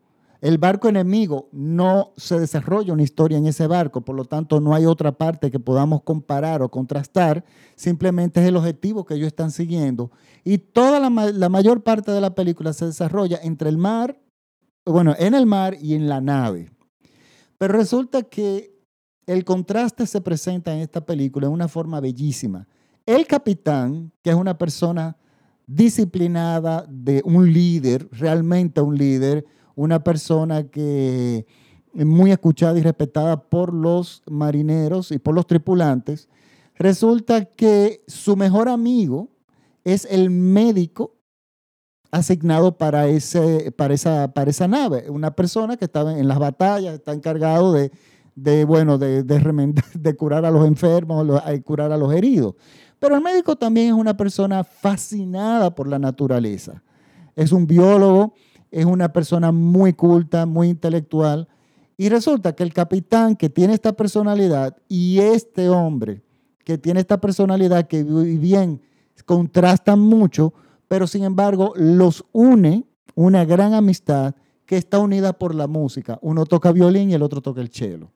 el 0.44 0.58
barco 0.58 0.90
enemigo 0.90 1.48
no 1.52 2.12
se 2.18 2.38
desarrolla 2.38 2.92
una 2.92 3.02
historia 3.02 3.38
en 3.38 3.46
ese 3.46 3.66
barco, 3.66 4.02
por 4.02 4.14
lo 4.14 4.26
tanto 4.26 4.60
no 4.60 4.74
hay 4.74 4.84
otra 4.84 5.12
parte 5.16 5.50
que 5.50 5.58
podamos 5.58 6.02
comparar 6.02 6.60
o 6.60 6.68
contrastar, 6.68 7.46
simplemente 7.76 8.42
es 8.42 8.48
el 8.48 8.56
objetivo 8.56 9.06
que 9.06 9.14
ellos 9.14 9.28
están 9.28 9.50
siguiendo. 9.50 10.10
Y 10.44 10.58
toda 10.58 11.00
la, 11.00 11.08
mayor 11.48 11.82
parte 11.82 12.10
de 12.10 12.20
la 12.20 12.34
película 12.34 12.74
se 12.74 12.84
desarrolla 12.84 13.38
entre 13.42 13.70
el 13.70 13.78
mar, 13.78 14.20
bueno, 14.84 15.14
en 15.18 15.32
el 15.32 15.46
mar 15.46 15.78
y 15.80 15.94
en 15.94 16.10
la 16.10 16.20
nave. 16.20 16.70
Pero 17.56 17.78
resulta 17.78 18.22
que 18.24 18.78
el 19.24 19.46
contraste 19.46 20.06
se 20.06 20.20
presenta 20.20 20.74
en 20.74 20.80
esta 20.80 21.06
película 21.06 21.46
de 21.46 21.54
una 21.54 21.68
forma 21.68 22.00
bellísima. 22.00 22.68
El 23.06 23.26
capitán, 23.26 24.12
que 24.20 24.28
es 24.28 24.36
una 24.36 24.58
persona 24.58 25.16
disciplinada, 25.66 26.84
de 26.86 27.22
un 27.24 27.50
líder, 27.50 28.06
realmente 28.12 28.82
un 28.82 28.98
líder, 28.98 29.46
una 29.74 30.02
persona 30.02 30.64
que 30.64 31.46
es 31.94 32.06
muy 32.06 32.32
escuchada 32.32 32.78
y 32.78 32.82
respetada 32.82 33.40
por 33.40 33.72
los 33.72 34.22
marineros 34.28 35.12
y 35.12 35.18
por 35.18 35.34
los 35.34 35.46
tripulantes, 35.46 36.28
resulta 36.76 37.44
que 37.44 38.02
su 38.06 38.36
mejor 38.36 38.68
amigo 38.68 39.28
es 39.84 40.06
el 40.10 40.30
médico 40.30 41.14
asignado 42.10 42.76
para, 42.78 43.08
ese, 43.08 43.72
para, 43.72 43.94
esa, 43.94 44.32
para 44.32 44.50
esa 44.50 44.68
nave, 44.68 45.10
una 45.10 45.34
persona 45.34 45.76
que 45.76 45.84
estaba 45.84 46.16
en 46.18 46.28
las 46.28 46.38
batallas, 46.38 46.94
está 46.94 47.12
encargado 47.12 47.72
de, 47.72 47.90
de 48.34 48.64
bueno, 48.64 48.98
de, 48.98 49.22
de, 49.22 50.16
curar 50.16 50.44
a 50.44 50.50
los 50.50 50.66
enfermos, 50.66 51.26
de 51.44 51.62
curar 51.62 51.92
a 51.92 51.96
los 51.96 52.12
heridos. 52.14 52.54
Pero 52.98 53.16
el 53.16 53.22
médico 53.22 53.56
también 53.56 53.88
es 53.88 53.92
una 53.94 54.16
persona 54.16 54.64
fascinada 54.64 55.74
por 55.74 55.88
la 55.88 55.98
naturaleza. 55.98 56.82
Es 57.34 57.52
un 57.52 57.66
biólogo 57.66 58.34
es 58.74 58.84
una 58.86 59.12
persona 59.12 59.52
muy 59.52 59.92
culta, 59.92 60.46
muy 60.46 60.68
intelectual. 60.68 61.46
Y 61.96 62.08
resulta 62.08 62.56
que 62.56 62.64
el 62.64 62.72
capitán 62.72 63.36
que 63.36 63.48
tiene 63.48 63.72
esta 63.72 63.92
personalidad 63.92 64.76
y 64.88 65.20
este 65.20 65.68
hombre 65.68 66.22
que 66.64 66.76
tiene 66.76 66.98
esta 66.98 67.20
personalidad 67.20 67.86
que 67.86 68.02
bien 68.02 68.80
contrastan 69.26 70.00
mucho, 70.00 70.54
pero 70.88 71.06
sin 71.06 71.22
embargo 71.22 71.72
los 71.76 72.24
une 72.32 72.84
una 73.14 73.44
gran 73.44 73.74
amistad 73.74 74.34
que 74.66 74.76
está 74.76 74.98
unida 74.98 75.34
por 75.34 75.54
la 75.54 75.68
música. 75.68 76.18
Uno 76.20 76.44
toca 76.44 76.72
violín 76.72 77.10
y 77.10 77.14
el 77.14 77.22
otro 77.22 77.40
toca 77.40 77.60
el 77.60 77.70
cello. 77.70 78.10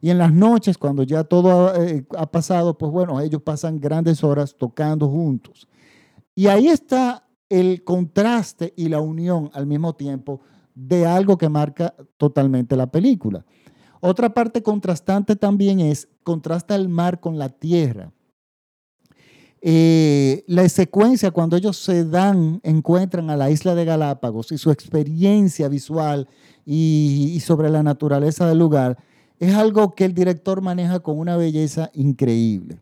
Y 0.00 0.10
en 0.10 0.18
las 0.18 0.32
noches, 0.32 0.78
cuando 0.78 1.04
ya 1.04 1.22
todo 1.22 1.68
ha, 1.68 1.76
eh, 1.86 2.04
ha 2.18 2.26
pasado, 2.26 2.76
pues 2.76 2.90
bueno, 2.90 3.20
ellos 3.20 3.40
pasan 3.40 3.78
grandes 3.78 4.24
horas 4.24 4.56
tocando 4.58 5.08
juntos. 5.08 5.68
Y 6.34 6.48
ahí 6.48 6.66
está 6.66 7.22
el 7.52 7.84
contraste 7.84 8.72
y 8.76 8.88
la 8.88 9.00
unión 9.00 9.50
al 9.52 9.66
mismo 9.66 9.94
tiempo 9.94 10.40
de 10.74 11.04
algo 11.04 11.36
que 11.36 11.50
marca 11.50 11.94
totalmente 12.16 12.76
la 12.76 12.90
película. 12.90 13.44
Otra 14.00 14.32
parte 14.32 14.62
contrastante 14.62 15.36
también 15.36 15.78
es, 15.78 16.08
contrasta 16.22 16.74
el 16.74 16.88
mar 16.88 17.20
con 17.20 17.38
la 17.38 17.50
tierra. 17.50 18.10
Eh, 19.60 20.44
la 20.48 20.66
secuencia 20.68 21.30
cuando 21.30 21.56
ellos 21.56 21.76
se 21.76 22.04
dan, 22.04 22.60
encuentran 22.64 23.28
a 23.28 23.36
la 23.36 23.50
isla 23.50 23.74
de 23.74 23.84
Galápagos 23.84 24.50
y 24.50 24.58
su 24.58 24.70
experiencia 24.70 25.68
visual 25.68 26.28
y 26.64 27.38
sobre 27.44 27.68
la 27.68 27.82
naturaleza 27.82 28.48
del 28.48 28.58
lugar, 28.58 28.98
es 29.38 29.54
algo 29.54 29.94
que 29.94 30.04
el 30.04 30.14
director 30.14 30.62
maneja 30.62 31.00
con 31.00 31.18
una 31.18 31.36
belleza 31.36 31.90
increíble. 31.92 32.80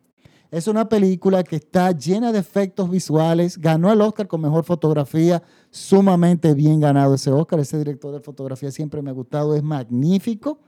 Es 0.51 0.67
una 0.67 0.89
película 0.89 1.45
que 1.45 1.57
está 1.57 1.93
llena 1.93 2.33
de 2.33 2.41
efectos 2.41 2.91
visuales. 2.91 3.57
Ganó 3.57 3.93
el 3.93 4.01
Oscar 4.01 4.27
con 4.27 4.41
mejor 4.41 4.65
fotografía, 4.65 5.43
sumamente 5.71 6.55
bien 6.55 6.81
ganado 6.81 7.15
ese 7.15 7.31
Oscar. 7.31 7.61
Ese 7.61 7.79
director 7.79 8.13
de 8.13 8.21
fotografía 8.21 8.73
siempre 8.73 9.01
me 9.01 9.11
ha 9.11 9.13
gustado, 9.13 9.55
es 9.55 9.63
magnífico. 9.63 10.59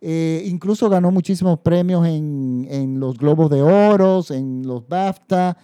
Eh, 0.00 0.42
incluso 0.46 0.88
ganó 0.88 1.10
muchísimos 1.10 1.58
premios 1.60 2.06
en, 2.06 2.98
los 2.98 3.18
Globos 3.18 3.50
de 3.50 3.60
Oro, 3.60 4.22
en 4.30 4.66
los 4.66 4.88
BAFTA. 4.88 5.58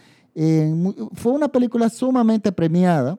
fue 1.14 1.32
una 1.32 1.48
película 1.48 1.88
sumamente 1.88 2.52
premiada. 2.52 3.18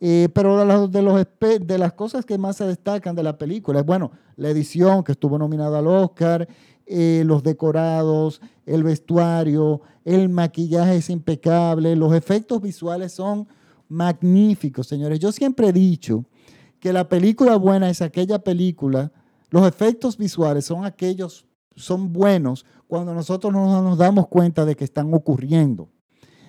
Eh, 0.00 0.28
pero 0.32 0.86
de, 0.86 1.58
de 1.58 1.78
las 1.78 1.92
cosas 1.92 2.24
que 2.24 2.38
más 2.38 2.56
se 2.56 2.64
destacan 2.64 3.16
de 3.16 3.24
la 3.24 3.36
película 3.36 3.80
es, 3.80 3.84
bueno, 3.84 4.12
la 4.36 4.48
edición 4.48 5.02
que 5.02 5.10
estuvo 5.10 5.36
nominada 5.38 5.80
al 5.80 5.88
Oscar, 5.88 6.46
eh, 6.88 7.22
los 7.26 7.42
decorados, 7.42 8.40
el 8.64 8.82
vestuario, 8.82 9.82
el 10.04 10.28
maquillaje 10.28 10.96
es 10.96 11.10
impecable, 11.10 11.94
los 11.96 12.14
efectos 12.14 12.62
visuales 12.62 13.12
son 13.12 13.46
magníficos, 13.88 14.86
señores. 14.86 15.18
Yo 15.18 15.30
siempre 15.30 15.68
he 15.68 15.72
dicho 15.72 16.24
que 16.80 16.92
la 16.92 17.08
película 17.08 17.56
buena 17.56 17.90
es 17.90 18.00
aquella 18.00 18.38
película, 18.38 19.12
los 19.50 19.66
efectos 19.66 20.16
visuales 20.16 20.64
son 20.64 20.84
aquellos, 20.84 21.46
son 21.76 22.12
buenos 22.12 22.64
cuando 22.86 23.12
nosotros 23.12 23.52
no 23.52 23.82
nos 23.82 23.98
damos 23.98 24.28
cuenta 24.28 24.64
de 24.64 24.74
que 24.74 24.84
están 24.84 25.12
ocurriendo. 25.12 25.90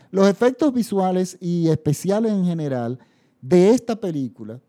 Los 0.10 0.28
efectos 0.28 0.74
visuales 0.74 1.38
y 1.42 1.68
especiales 1.68 2.32
en 2.32 2.46
general 2.46 2.98
de 3.42 3.72
esta 3.72 3.96
película 3.98 4.62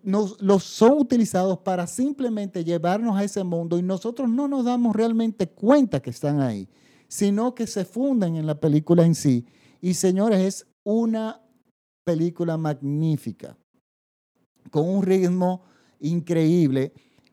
los 0.00 0.64
son 0.64 0.98
utilizados 0.98 1.58
para 1.58 1.86
simplemente 1.86 2.64
llevarnos 2.64 3.16
a 3.16 3.24
ese 3.24 3.44
mundo 3.44 3.78
y 3.78 3.82
nosotros 3.82 4.28
no 4.28 4.48
nos 4.48 4.64
damos 4.64 4.96
realmente 4.96 5.48
cuenta 5.48 6.00
que 6.00 6.10
están 6.10 6.40
ahí, 6.40 6.68
sino 7.08 7.54
que 7.54 7.66
se 7.66 7.84
funden 7.84 8.36
en 8.36 8.46
la 8.46 8.58
película 8.58 9.04
en 9.04 9.14
sí. 9.14 9.44
Y 9.82 9.94
señores, 9.94 10.40
es 10.40 10.66
una 10.82 11.42
película 12.04 12.56
magnífica, 12.56 13.56
con 14.70 14.88
un 14.88 15.02
ritmo 15.02 15.62
increíble. 16.00 16.92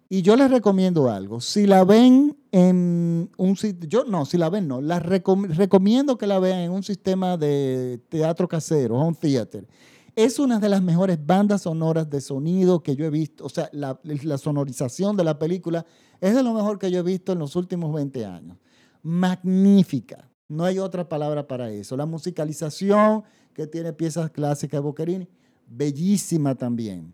Y 0.10 0.22
yo 0.22 0.36
les 0.36 0.52
recomiendo 0.52 1.10
algo. 1.10 1.40
Si 1.40 1.66
la 1.66 1.86
ven 1.86 2.38
en 2.52 3.32
un 3.38 3.56
sitio, 3.56 3.90
yo 3.90 4.04
no, 4.04 4.26
si 4.26 4.38
la 4.38 4.50
ven 4.50 4.68
no, 4.68 4.82
la 4.82 5.00
recomiendo 5.00 6.18
que 6.18 6.28
la 6.28 6.40
vean 6.40 6.60
en 6.60 6.72
un 6.72 6.84
sistema 6.84 7.38
de 7.38 8.00
teatro 8.10 8.48
casero, 8.48 9.00
home 9.00 9.18
theater 9.20 9.66
es 10.16 10.40
una 10.40 10.60
de 10.60 10.70
las 10.70 10.82
mejores 10.82 11.18
bandas 11.26 11.64
sonoras 11.64 12.10
de 12.10 12.22
sonido 12.22 12.84
que 12.84 12.96
yo 12.96 13.06
he 13.06 13.10
visto. 13.10 13.46
O 13.46 13.50
sea, 13.50 13.70
la, 13.72 13.98
sonorización 14.38 15.18
de 15.18 15.24
la 15.24 15.40
película 15.40 15.86
es 16.22 16.36
de 16.36 16.44
lo 16.44 16.54
mejor 16.54 16.78
que 16.78 16.92
yo 16.92 17.00
he 17.00 17.04
visto 17.04 17.32
en 17.32 17.40
los 17.40 17.56
últimos 17.56 17.94
20 17.94 18.26
años. 18.26 18.58
Magnífica. 19.02 20.30
No 20.48 20.66
hay 20.66 20.80
otra 20.80 21.10
palabra 21.10 21.48
para 21.48 21.72
eso. 21.72 21.98
La 21.98 22.06
musicalización 22.06 23.24
que 23.54 23.68
tiene 23.68 23.94
piezas 23.94 24.30
clásicas 24.32 24.80
de 24.80 24.84
Boccherini, 24.84 25.28
bellísima 25.68 26.56
también. 26.56 27.14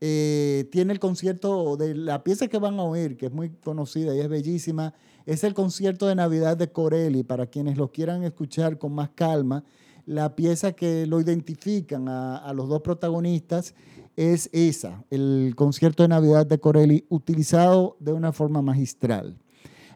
Eh, 0.00 0.68
tiene 0.70 0.92
el 0.92 0.98
concierto 0.98 1.76
de 1.76 1.94
la 1.94 2.22
pieza 2.24 2.48
que 2.48 2.58
van 2.58 2.78
a 2.78 2.82
oír, 2.82 3.16
que 3.16 3.26
es 3.26 3.32
muy 3.32 3.50
conocida 3.50 4.14
y 4.14 4.20
es 4.20 4.28
bellísima, 4.28 4.92
es 5.24 5.44
el 5.44 5.54
concierto 5.54 6.06
de 6.06 6.14
Navidad 6.14 6.58
de 6.58 6.70
Corelli, 6.70 7.22
para 7.22 7.46
quienes 7.46 7.78
lo 7.78 7.90
quieran 7.90 8.22
escuchar 8.22 8.76
con 8.76 8.92
más 8.92 9.10
calma 9.14 9.64
la 10.06 10.34
pieza 10.36 10.72
que 10.72 11.06
lo 11.06 11.20
identifican 11.20 12.08
a, 12.08 12.52
los 12.54 12.68
dos 12.68 12.82
protagonistas 12.82 13.74
es 14.16 14.48
esa, 14.52 15.04
el 15.10 15.54
concierto 15.56 16.02
de 16.02 16.08
Navidad 16.08 16.46
de 16.46 16.58
Corelli, 16.58 17.04
utilizado 17.08 17.96
de 18.00 18.12
una 18.12 18.32
forma 18.32 18.62
magistral. 18.62 19.36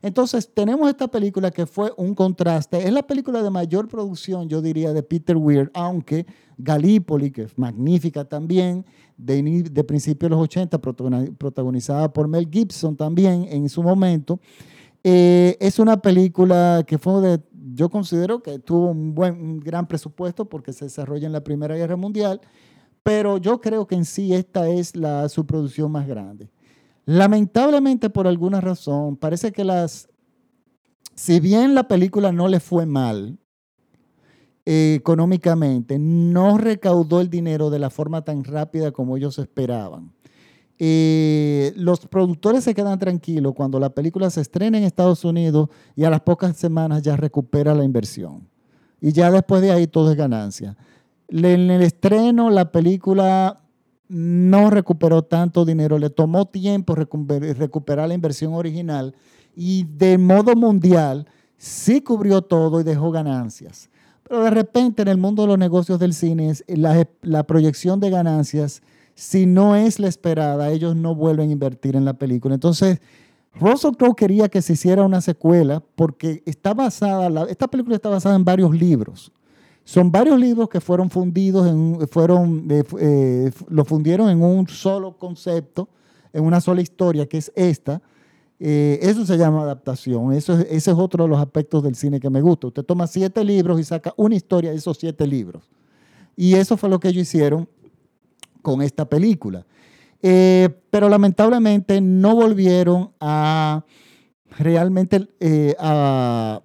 Entonces, 0.01 0.51
tenemos 0.55 0.89
esta 0.89 1.09
película 1.09 1.51
que 1.51 1.67
fue 1.67 1.93
un 1.97 2.15
contraste. 2.15 2.87
Es 2.87 2.93
la 2.93 3.07
película 3.07 3.43
de 3.43 3.51
mayor 3.51 3.89
producción, 3.89 4.49
yo 4.49 4.63
diría, 4.63 4.93
de 4.93 5.03
Peter 5.03 5.37
Weir, 5.37 5.71
aunque 5.75 6.25
Gallipoli, 6.57 7.31
que 7.31 7.43
es 7.43 7.59
magnífica 7.59 8.25
también, 8.25 8.85
de, 9.17 9.43
de 9.71 9.85
principios 9.85 10.31
de 10.31 10.37
los 10.37 10.45
80, 10.45 10.79
protagonizada 10.79 12.13
por 12.13 12.29
Mel 12.29 12.49
Gibson 12.51 12.97
también 12.97 13.47
en 13.51 13.69
su 13.69 13.83
momento. 13.83 14.39
Eh, 15.05 15.57
es 15.61 15.79
una 15.79 16.01
película 16.03 16.85
que 16.87 16.99
fue 16.99 17.21
de, 17.21 17.41
yo 17.75 17.89
considero 17.89 18.43
que 18.43 18.59
tuvo 18.59 18.91
un 18.91 19.15
buen, 19.15 19.61
gran 19.61 19.87
presupuesto 19.87 20.49
porque 20.49 20.73
se 20.73 20.87
desarrolla 20.87 21.27
en 21.27 21.33
la 21.33 21.45
Primera 21.45 21.77
Guerra 21.77 21.97
Mundial, 21.97 22.41
pero 23.03 23.39
yo 23.39 23.61
creo 23.61 23.87
que 23.87 23.95
en 23.95 24.05
sí 24.05 24.35
esta 24.35 24.69
es 24.69 24.97
la, 24.97 25.29
su 25.29 25.47
producción 25.47 25.91
más 25.91 26.07
grande. 26.07 26.51
Lamentablemente, 27.05 28.11
por 28.11 28.27
alguna 28.27 28.61
razón, 28.61 29.17
parece 29.17 29.51
que 29.53 29.65
las, 29.65 30.09
si 31.15 31.41
bien 31.41 31.75
la 31.75 31.89
película 31.89 32.33
no 32.33 32.49
le 32.49 32.61
fue 32.61 32.85
mal 32.85 33.39
eh, 34.67 34.95
económicamente, 34.99 35.99
no 35.99 36.59
recaudó 36.59 37.21
el 37.21 37.31
dinero 37.31 37.71
de 37.71 37.79
la 37.79 37.89
forma 37.89 38.23
tan 38.23 38.45
rápida 38.45 38.93
como 38.93 39.17
ellos 39.17 39.39
esperaban. 39.39 40.13
Eh, 40.81 41.73
los 41.77 42.07
productores 42.07 42.63
se 42.63 42.75
quedan 42.75 42.99
tranquilos 42.99 43.55
cuando 43.55 43.81
la 43.81 43.91
película 43.91 44.31
se 44.31 44.41
estrena 44.41 44.79
en 44.79 44.85
Estados 44.85 45.25
Unidos 45.25 45.69
y 45.97 46.05
a 46.05 46.11
las 46.11 46.21
pocas 46.21 46.57
semanas 46.57 47.03
ya 47.03 47.17
recupera 47.17 47.75
la 47.75 47.85
inversión. 47.85 48.49
Y 49.01 49.13
ya 49.13 49.31
después 49.31 49.61
de 49.63 49.73
ahí 49.73 49.87
todo 49.87 50.11
es 50.11 50.17
ganancia. 50.17 50.77
En 51.29 51.71
el 51.71 51.83
estreno 51.83 52.51
la 52.51 52.71
película 52.71 53.61
no 54.09 54.71
recuperó 54.71 55.23
tanto 55.23 55.65
dinero, 55.65 55.99
le 55.99 56.11
tomó 56.11 56.47
tiempo 56.47 56.95
recuperar 56.95 58.09
la 58.09 58.15
inversión 58.15 58.55
original 58.55 59.15
y 59.55 59.85
de 59.85 60.17
modo 60.17 60.55
mundial 60.55 61.27
sí 61.57 62.01
cubrió 62.01 62.43
todo 62.43 62.81
y 62.81 62.85
dejó 62.85 63.11
ganancias. 63.11 63.91
Pero 64.23 64.45
de 64.45 64.51
repente 64.51 65.03
en 65.03 65.09
el 65.09 65.19
mundo 65.19 65.43
de 65.43 65.49
los 65.49 65.59
negocios 65.59 65.99
del 65.99 66.15
cine, 66.15 66.55
la, 66.69 67.07
la 67.23 67.43
proyección 67.45 68.01
de 68.01 68.11
ganancias, 68.11 68.83
si 69.19 69.47
no 69.47 69.75
es 69.75 69.99
la 69.99 70.07
esperada, 70.07 70.71
ellos 70.71 70.95
no 70.95 71.13
vuelven 71.13 71.49
a 71.49 71.53
invertir 71.53 71.97
en 71.97 72.05
la 72.05 72.13
película. 72.13 72.55
Entonces, 72.55 73.01
Russell 73.59 73.97
Crowe 73.99 74.15
quería 74.15 74.49
que 74.49 74.63
se 74.63 74.75
hiciera 74.75 75.03
una 75.03 75.21
secuela 75.21 75.83
porque 75.97 76.41
está 76.47 76.73
basada, 76.73 77.45
esta 77.51 77.67
película 77.67 77.97
está 77.97 78.11
basada 78.11 78.37
en 78.37 78.45
varios 78.45 78.73
libros. 78.73 79.33
Son 79.83 80.13
varios 80.13 80.39
libros 80.39 80.69
que 80.69 80.81
fueron 80.81 81.11
fundidos, 81.11 81.67
en, 81.67 82.07
fueron, 82.07 82.69
eh, 82.71 82.85
eh, 83.01 83.51
lo 83.69 83.85
fundieron 83.85 84.31
en 84.31 84.41
un 84.41 84.69
solo 84.69 85.19
concepto, 85.19 85.89
en 86.33 86.45
una 86.45 86.61
sola 86.61 86.81
historia, 86.81 87.27
que 87.27 87.39
es 87.39 87.51
esta. 87.57 88.01
Eh, 88.61 89.01
eso 89.03 89.27
se 89.27 89.37
llama 89.37 89.63
adaptación. 89.63 90.33
Eso, 90.33 90.53
ese 90.61 90.93
es 90.93 90.97
otro 90.97 91.25
de 91.25 91.31
los 91.31 91.41
aspectos 91.41 91.83
del 91.83 91.97
cine 91.97 92.21
que 92.21 92.31
me 92.31 92.41
gusta. 92.41 92.69
Usted 92.69 92.85
toma 92.85 93.09
siete 93.09 93.43
libros 93.43 93.81
y 93.81 93.85
saca 93.85 94.15
una 94.17 94.37
historia 94.37 94.71
de 94.71 94.77
esos 94.77 94.97
siete 94.97 95.27
libros. 95.27 95.69
Y 96.37 96.55
eso 96.55 96.77
fue 96.77 96.89
lo 96.89 97.01
que 97.01 97.09
ellos 97.09 97.23
hicieron 97.23 97.69
con 98.63 98.83
esta 98.83 99.09
película. 99.09 99.67
pero 100.21 101.09
lamentablemente 101.09 102.01
no 102.01 102.35
volvieron 102.35 103.13
a 103.21 103.85
realmente 104.59 105.29
a 105.79 106.61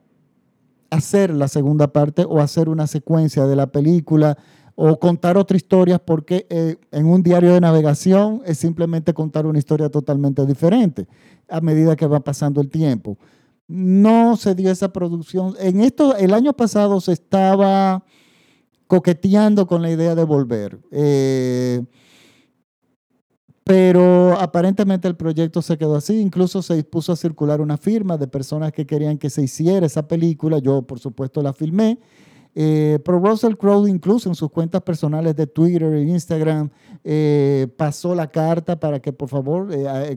hacer 0.90 1.34
la 1.34 1.48
segunda 1.48 1.88
parte 1.88 2.26
o 2.28 2.40
hacer 2.40 2.70
una 2.70 2.88
secuencia 2.88 3.46
de 3.46 3.56
la 3.56 3.68
película 3.68 4.38
o 4.76 5.00
contar 5.00 5.38
otra 5.38 5.58
historia 5.58 6.00
porque 6.00 6.48
eh, 6.50 6.78
en 6.92 7.06
un 7.06 7.22
diario 7.22 7.54
de 7.54 7.62
navegación 7.62 8.42
es 8.46 8.58
simplemente 8.58 9.14
contar 9.14 9.46
una 9.46 9.60
historia 9.60 9.90
totalmente 9.90 10.46
diferente 10.46 11.08
a 11.48 11.62
medida 11.62 11.96
que 11.96 12.08
va 12.08 12.20
pasando 12.20 12.62
el 12.62 12.70
tiempo. 12.70 13.18
No 13.68 14.36
se 14.36 14.56
dio 14.56 14.72
esa 14.72 14.92
producción. 14.92 15.56
En 15.60 15.82
esto, 15.82 16.16
el 16.16 16.34
año 16.34 16.54
pasado 16.54 17.00
se 17.02 17.14
estaba 17.14 18.04
coqueteando 18.88 19.68
con 19.68 19.82
la 19.82 19.92
idea 19.92 20.16
de 20.16 20.24
volver. 20.24 20.80
Eh, 20.92 21.84
pero 23.64 24.34
aparentemente 24.40 25.08
el 25.08 25.16
proyecto 25.16 25.62
se 25.62 25.78
quedó 25.78 25.96
así, 25.96 26.20
incluso 26.20 26.62
se 26.62 26.76
dispuso 26.76 27.14
a 27.14 27.16
circular 27.16 27.62
una 27.62 27.78
firma 27.78 28.18
de 28.18 28.28
personas 28.28 28.74
que 28.74 28.86
querían 28.86 29.18
que 29.18 29.30
se 29.30 29.42
hiciera 29.42 29.86
esa 29.86 30.08
película, 30.08 30.60
yo 30.60 30.82
por 30.82 31.00
supuesto 31.00 31.42
la 31.42 31.54
filmé, 31.54 31.98
eh, 32.56 33.00
pero 33.06 33.20
Russell 33.20 33.56
Crowe 33.56 33.88
incluso 33.88 34.30
en 34.30 34.36
sus 34.36 34.52
cuentas 34.52 34.82
personales 34.82 35.36
de 35.36 35.48
Twitter 35.48 35.94
e 35.94 36.04
Instagram 36.04 36.70
eh, 37.04 37.68
pasó 37.78 38.14
la 38.14 38.30
carta 38.30 38.80
para 38.80 39.00
que 39.00 39.14
por 39.14 39.30
favor 39.30 39.70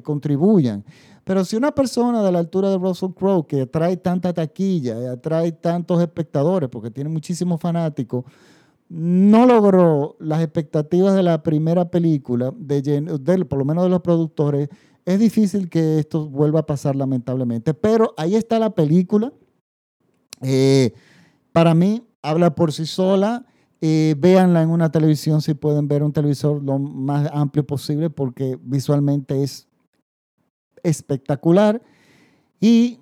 contribuyan. 0.03 0.85
Pero 1.27 1.45
si 1.45 1.57
una 1.57 1.73
persona 1.73 2.23
de 2.23 2.31
la 2.31 2.39
altura 2.39 2.71
de 2.71 2.79
Russell 2.79 3.11
Crowe, 3.11 3.49
que 3.49 3.63
atrae 3.63 3.97
tanta 3.97 4.33
taquilla, 4.33 5.11
atrae 5.11 5.51
tantos 5.51 6.01
espectadores, 6.01 6.69
porque 6.71 6.89
tiene 6.89 7.11
muchísimos 7.11 7.61
fanáticos, 7.61 8.25
no 8.89 9.47
logró 9.47 10.17
las 10.21 10.43
expectativas 10.43 11.15
de 11.15 11.23
la 11.23 11.43
primera 11.43 11.91
película, 11.91 12.53
de, 12.57 13.45
por 13.49 13.59
lo 13.59 13.65
menos 13.65 13.85
de 13.85 13.91
los 13.91 14.01
productores, 14.01 14.69
es 15.05 15.19
difícil 15.19 15.69
que 15.69 15.99
esto 15.99 16.29
vuelva 16.29 16.61
a 16.61 16.67
pasar 16.67 16.97
lamentablemente. 16.97 17.75
Pero 17.75 18.15
ahí 18.17 18.35
está 18.35 18.59
la 18.59 18.71
película. 18.71 19.33
Eh, 20.43 20.93
para 21.53 21.75
mí, 21.75 22.03
habla 22.23 22.55
por 22.55 22.73
sí 22.73 22.87
sola. 22.87 23.47
Eh, 23.81 24.17
véanla 24.19 24.63
en 24.63 24.71
una 24.71 24.91
televisión 24.91 25.43
si 25.43 25.55
pueden 25.55 25.87
ver 25.87 26.03
un 26.03 26.13
televisor 26.13 26.63
lo 26.63 26.79
más 26.79 27.31
amplio 27.33 27.65
posible 27.65 28.09
porque 28.09 28.59
visualmente 28.61 29.43
es 29.43 29.69
espectacular. 30.83 31.81
Y 32.61 33.01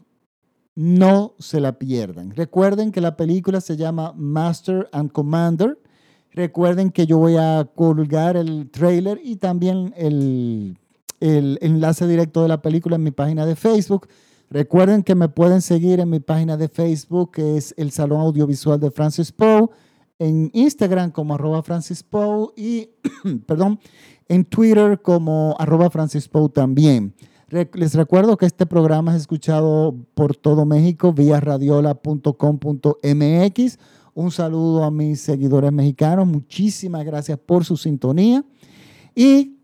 no 0.74 1.34
se 1.38 1.60
la 1.60 1.78
pierdan. 1.78 2.32
Recuerden 2.34 2.90
que 2.90 3.00
la 3.00 3.16
película 3.16 3.60
se 3.60 3.76
llama 3.76 4.12
Master 4.16 4.88
and 4.92 5.12
Commander. 5.12 5.78
Recuerden 6.32 6.90
que 6.90 7.06
yo 7.06 7.18
voy 7.18 7.37
a 7.37 7.68
colgar 7.74 8.37
el 8.37 8.68
trailer 8.70 9.20
y 9.22 9.37
también 9.37 9.94
el, 9.96 10.76
enlace 11.20 12.06
directo 12.06 12.42
de 12.42 12.48
la 12.48 12.60
película 12.60 12.96
en 12.96 13.04
mi 13.04 13.12
página 13.12 13.46
de 13.46 13.54
Facebook. 13.54 14.08
Recuerden 14.50 15.02
que 15.02 15.14
me 15.14 15.28
pueden 15.28 15.62
seguir 15.62 16.00
en 16.00 16.10
mi 16.10 16.20
página 16.20 16.56
de 16.56 16.68
Facebook, 16.68 17.32
que 17.32 17.56
es 17.56 17.72
el 17.76 17.92
Salón 17.92 18.20
Audiovisual 18.20 18.78
de 18.78 18.90
Francis 18.90 19.32
Poe, 19.32 19.68
en 20.18 20.50
Instagram 20.52 21.12
como 21.12 21.34
arroba 21.34 21.62
Francis 21.62 22.02
Poe 22.02 22.48
y, 22.56 22.90
perdón, 23.46 23.78
en 24.28 24.44
Twitter 24.44 25.00
como 25.00 25.56
arroba 25.58 25.88
Francis 25.88 26.28
Poe 26.28 26.48
también. 26.48 27.14
Les 27.48 27.94
recuerdo 27.94 28.37
que 28.37 28.46
este 28.46 28.66
programa 28.66 29.14
es 29.14 29.22
escuchado 29.22 29.94
por 30.14 30.37
todo 30.37 30.64
México 30.64 31.12
vía 31.12 31.40
radiola.com.mx. 31.40 33.78
Un 34.14 34.30
saludo 34.30 34.85
a 34.85 34.90
mis 34.90 35.20
seguidores 35.20 35.72
mexicanos. 35.72 36.26
Muchísimas 36.26 37.04
gracias 37.04 37.38
por 37.38 37.64
su 37.64 37.76
sintonía. 37.76 38.44
Y 39.14 39.59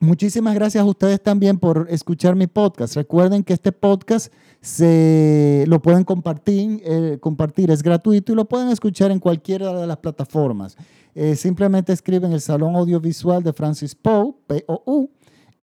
muchísimas 0.00 0.54
gracias 0.54 0.82
a 0.82 0.86
ustedes 0.86 1.22
también 1.22 1.58
por 1.58 1.86
escuchar 1.90 2.34
mi 2.34 2.46
podcast. 2.46 2.96
Recuerden 2.96 3.44
que 3.44 3.52
este 3.52 3.72
podcast 3.72 4.32
se 4.60 5.64
lo 5.68 5.82
pueden 5.82 6.04
compartir, 6.04 6.80
eh, 6.84 7.18
compartir 7.20 7.70
es 7.70 7.82
gratuito 7.82 8.32
y 8.32 8.36
lo 8.36 8.46
pueden 8.46 8.68
escuchar 8.68 9.10
en 9.10 9.20
cualquiera 9.20 9.78
de 9.78 9.86
las 9.86 9.98
plataformas. 9.98 10.76
Eh, 11.14 11.36
simplemente 11.36 11.92
escriben 11.92 12.32
el 12.32 12.40
Salón 12.40 12.74
Audiovisual 12.74 13.42
de 13.42 13.52
Francis 13.52 13.94
Poe, 13.94 14.34
P-O-U, 14.46 15.10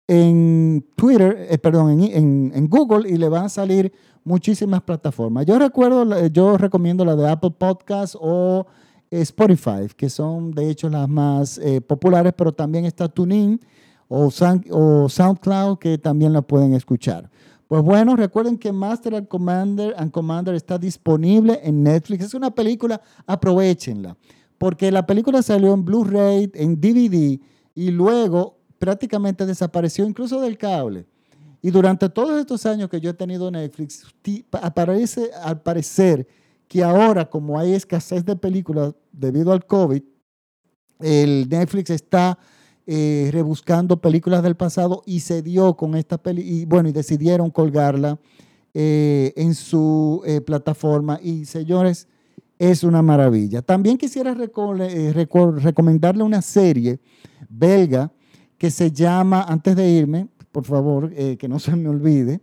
en 0.09 0.85
Twitter, 0.97 1.47
eh, 1.51 1.59
perdón, 1.59 2.01
en, 2.03 2.69
Google 2.69 3.09
y 3.09 3.19
le 3.19 3.29
van 3.29 3.45
a 3.45 3.49
salir 3.51 3.93
muchísimas 4.25 4.83
plataformas. 4.83 5.45
Yo 5.45 5.59
recuerdo, 5.59 6.27
yo 6.29 6.57
recomiendo 6.57 7.05
la 7.05 7.15
de 7.15 7.31
Apple 7.31 7.53
Podcasts 7.57 8.17
o 8.19 8.67
Spotify, 9.11 9.87
que 9.95 10.09
son 10.09 10.51
de 10.53 10.71
hecho 10.71 10.89
las 10.89 11.09
más 11.09 11.59
eh, 11.59 11.83
populares, 11.83 12.33
pero 12.37 12.53
también 12.53 12.87
está 12.87 13.09
TuneIn 13.09 13.61
o, 14.09 14.31
o 14.71 15.09
SoundCloud 15.09 15.79
que 15.79 15.99
también 15.99 16.33
la 16.33 16.41
pueden 16.41 16.73
escuchar. 16.73 17.31
Pues 17.69 17.83
bueno, 17.83 18.17
recuerden 18.17 18.57
que 18.57 18.73
Master 18.73 19.15
and 19.15 19.29
Commander 19.29 19.95
and 19.99 20.11
Commander 20.11 20.55
está 20.55 20.79
disponible 20.79 21.61
en 21.63 21.83
Netflix. 21.83 22.25
Es 22.25 22.35
una 22.35 22.51
película, 22.51 22.99
aprovechenla, 23.27 24.17
porque 24.57 24.91
la 24.91 25.07
película 25.07 25.43
salió 25.43 25.75
en 25.75 25.85
Blu-ray, 25.85 26.51
en 26.55 26.81
DVD 26.81 27.39
y 27.75 27.91
luego 27.91 28.58
prácticamente 28.79 29.47
desapareció 29.47 30.07
incluso 30.07 30.41
del 30.41 30.57
cable. 30.57 31.07
Y 31.61 31.71
durante 31.71 32.09
todos 32.09 32.39
estos 32.39 32.65
años 32.67 32.89
que 32.89 33.01
yo 33.01 33.11
he 33.11 33.15
tenido 33.15 33.51
Netflix, 33.51 34.05
aparece 34.53 35.31
al 35.43 35.61
parecer 35.61 36.27
que 36.69 36.85
ahora, 36.85 37.29
como 37.29 37.59
hay 37.59 37.73
escasez 37.73 38.25
de 38.25 38.37
películas 38.37 38.95
debido 39.11 39.53
al 39.53 39.67
COVID, 39.67 40.03
el 41.01 41.49
Netflix 41.49 41.91
está 41.91 42.39
eh, 42.87 43.31
rebuscando 43.33 44.01
películas 44.01 44.43
del 44.43 44.57
pasado 44.57 45.03
y 45.05 45.21
se 45.21 45.43
dio 45.43 45.77
con 45.77 45.95
esta 45.95 46.19
peli 46.19 46.43
y 46.43 46.65
bueno, 46.65 46.89
y 46.89 46.93
decidieron 46.93 47.51
colgarla 47.51 48.19
eh, 48.75 49.33
en 49.37 49.55
su 49.55 50.23
eh, 50.25 50.41
plataforma. 50.41 51.19
Y 51.23 51.45
señores, 51.45 52.07
es 52.59 52.85
una 52.85 53.03
maravilla. 53.03 53.63
También 53.63 53.97
quisiera 53.97 54.35
recomendarle 54.35 56.23
una 56.23 56.43
serie 56.43 57.01
belga 57.49 58.13
que 58.59 58.71
se 58.71 58.91
llama, 58.91 59.43
antes 59.43 59.75
de 59.77 59.89
irme, 59.89 60.29
por 60.53 60.65
favor, 60.65 61.13
eh, 61.15 61.37
que 61.37 61.49
no 61.49 61.59
se 61.59 61.75
me 61.77 61.89
olvide, 61.89 62.41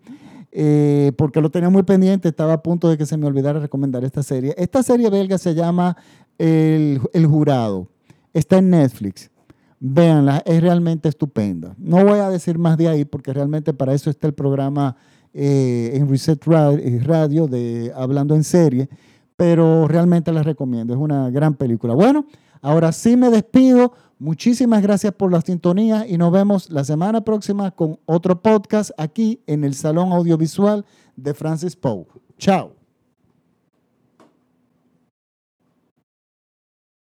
eh, 0.52 1.12
porque 1.18 1.42
lo 1.42 1.50
tenía 1.50 1.70
muy 1.70 1.84
pendiente, 1.84 2.30
estaba 2.30 2.54
a 2.54 2.64
punto 2.64 2.90
de 2.90 2.98
que 2.98 3.06
se 3.06 3.18
me 3.18 3.28
olvidara 3.28 3.60
recomendar 3.60 4.04
esta 4.04 4.24
serie. 4.24 4.56
Esta 4.58 4.82
serie 4.84 5.10
belga 5.10 5.38
se 5.38 5.54
llama 5.54 5.98
El, 6.38 7.02
El 7.14 7.28
Jurado, 7.28 7.90
está 8.34 8.58
en 8.58 8.70
Netflix. 8.70 9.30
Véanla, 9.82 10.42
es 10.46 10.62
realmente 10.62 11.10
estupenda. 11.10 11.76
No 11.78 12.04
voy 12.06 12.20
a 12.20 12.30
decir 12.30 12.58
más 12.58 12.78
de 12.78 12.88
ahí 12.88 13.06
porque 13.06 13.34
realmente 13.34 13.74
para 13.74 13.94
eso 13.94 14.10
está 14.10 14.28
el 14.28 14.34
programa 14.34 14.96
eh, 15.34 15.92
en 15.94 16.10
Reset 16.10 16.42
Radio 16.46 17.48
de 17.48 17.92
Hablando 17.94 18.36
en 18.36 18.46
Serie, 18.46 18.88
pero 19.36 19.86
realmente 19.86 20.32
la 20.32 20.44
recomiendo, 20.44 20.94
es 20.94 21.00
una 21.00 21.30
gran 21.30 21.56
película. 21.56 21.94
Bueno, 21.94 22.26
ahora 22.62 22.94
sí 22.94 23.18
me 23.18 23.30
despido. 23.30 23.92
Muchísimas 24.18 24.82
gracias 24.82 25.14
por 25.14 25.32
la 25.32 25.42
sintonía 25.42 26.08
y 26.08 26.18
nos 26.18 26.32
vemos 26.32 26.70
la 26.70 26.84
semana 26.84 27.22
próxima 27.22 27.72
con 27.72 28.00
otro 28.06 28.42
podcast 28.42 28.92
aquí 28.98 29.42
en 29.46 29.64
el 29.64 29.74
Salón 29.74 30.14
Audiovisual 30.14 30.86
de 31.16 31.34
Francis 31.34 31.76
Poe. 31.76 32.06
Chao. 32.38 32.75